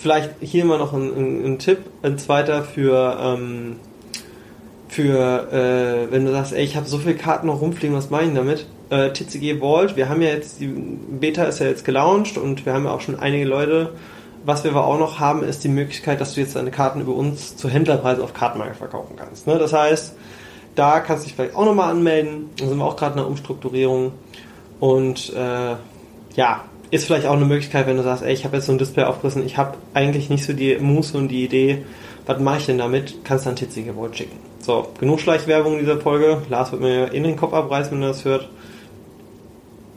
vielleicht 0.00 0.30
hier 0.40 0.64
mal 0.64 0.78
noch 0.78 0.92
ein, 0.92 1.10
ein, 1.16 1.44
ein, 1.44 1.58
Tipp, 1.58 1.78
ein 2.02 2.18
zweiter 2.18 2.62
für, 2.62 3.18
ähm, 3.20 3.76
für 4.88 5.52
äh, 5.52 6.12
wenn 6.12 6.24
du 6.24 6.32
sagst, 6.32 6.52
ey, 6.52 6.64
ich 6.64 6.76
habe 6.76 6.86
so 6.86 6.98
viele 6.98 7.14
Karten 7.14 7.46
noch 7.46 7.60
rumfliegen, 7.60 7.96
was 7.96 8.10
meine 8.10 8.28
ich 8.28 8.34
damit? 8.34 8.66
Äh, 8.90 9.12
TCG 9.12 9.60
Vault, 9.60 9.96
wir 9.96 10.08
haben 10.08 10.22
ja 10.22 10.28
jetzt, 10.28 10.60
die 10.60 10.68
Beta 10.68 11.44
ist 11.44 11.58
ja 11.58 11.66
jetzt 11.66 11.84
gelauncht 11.84 12.38
und 12.38 12.66
wir 12.66 12.72
haben 12.72 12.84
ja 12.84 12.92
auch 12.92 13.00
schon 13.00 13.18
einige 13.18 13.44
Leute. 13.44 13.92
Was 14.44 14.62
wir 14.62 14.70
aber 14.70 14.86
auch 14.86 14.98
noch 14.98 15.18
haben, 15.18 15.42
ist 15.42 15.64
die 15.64 15.68
Möglichkeit, 15.68 16.20
dass 16.20 16.34
du 16.34 16.40
jetzt 16.40 16.54
deine 16.54 16.70
Karten 16.70 17.00
über 17.00 17.14
uns 17.14 17.56
zu 17.56 17.68
Händlerpreisen 17.68 18.22
auf 18.22 18.32
Kartenmarkt 18.32 18.76
verkaufen 18.76 19.16
kannst. 19.16 19.48
Ne? 19.48 19.58
Das 19.58 19.72
heißt, 19.72 20.14
da 20.76 21.00
kannst 21.00 21.24
du 21.24 21.28
dich 21.28 21.34
vielleicht 21.34 21.56
auch 21.56 21.64
nochmal 21.64 21.90
anmelden. 21.90 22.50
Da 22.58 22.66
sind 22.66 22.78
wir 22.78 22.84
auch 22.84 22.96
gerade 22.96 23.12
in 23.12 23.18
der 23.18 23.26
Umstrukturierung. 23.26 24.12
Und 24.78 25.32
äh, 25.34 25.76
ja, 26.36 26.64
ist 26.90 27.06
vielleicht 27.06 27.26
auch 27.26 27.34
eine 27.34 27.46
Möglichkeit, 27.46 27.86
wenn 27.86 27.96
du 27.96 28.02
sagst, 28.02 28.22
ey, 28.22 28.32
ich 28.32 28.44
habe 28.44 28.56
jetzt 28.56 28.66
so 28.66 28.72
ein 28.72 28.78
Display 28.78 29.04
aufgerissen, 29.04 29.44
ich 29.44 29.56
habe 29.56 29.76
eigentlich 29.94 30.30
nicht 30.30 30.44
so 30.44 30.52
die 30.52 30.76
Muße 30.78 31.16
und 31.16 31.28
die 31.28 31.44
Idee, 31.44 31.84
was 32.26 32.38
mache 32.38 32.58
ich 32.58 32.66
denn 32.66 32.78
damit? 32.78 33.24
Kannst 33.24 33.46
du 33.46 33.50
dann 33.50 33.56
TCG 33.56 33.92
Vault 33.94 34.16
schicken. 34.16 34.36
So, 34.60 34.88
genug 34.98 35.20
Schleichwerbung 35.20 35.74
in 35.74 35.78
dieser 35.80 36.00
Folge. 36.00 36.42
Lars 36.48 36.72
wird 36.72 36.82
mir 36.82 37.12
in 37.12 37.22
den 37.22 37.36
Kopf 37.36 37.52
abreißen, 37.52 37.92
wenn 37.92 38.02
er 38.02 38.08
das 38.08 38.24
hört. 38.24 38.48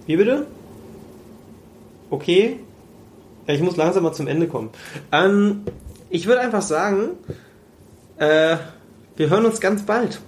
Wie 0.06 0.15
bitte? 0.15 0.48
Okay. 2.10 2.60
Ich 3.48 3.62
muss 3.62 3.78
langsam 3.78 4.04
mal 4.04 4.13
zum 4.13 4.28
Ende 4.28 4.48
kommen. 4.48 4.70
Ähm, 5.12 5.63
ich 6.12 6.28
würde 6.28 6.42
einfach 6.42 6.62
sagen, 6.62 7.10
äh, 8.18 8.58
wir 9.15 9.30
hören 9.30 9.46
uns 9.46 9.60
ganz 9.60 9.84
bald. 9.84 10.22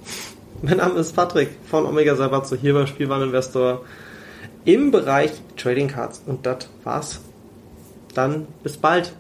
Mein 0.64 0.78
Name 0.78 1.00
ist 1.00 1.16
Patrick 1.16 1.50
von 1.66 1.88
Omega 1.88 2.16
Sabatzo 2.16 2.56
hier 2.56 2.76
beim 2.76 2.86
Spielwareninvestor 2.86 3.84
im 4.64 4.92
Bereich 4.92 5.32
Trading 5.58 5.88
Cards. 5.88 6.22
Und 6.28 6.46
das 6.46 6.70
war's. 6.84 7.20
Dann 8.14 8.46
bis 8.62 8.78
bald. 8.78 9.14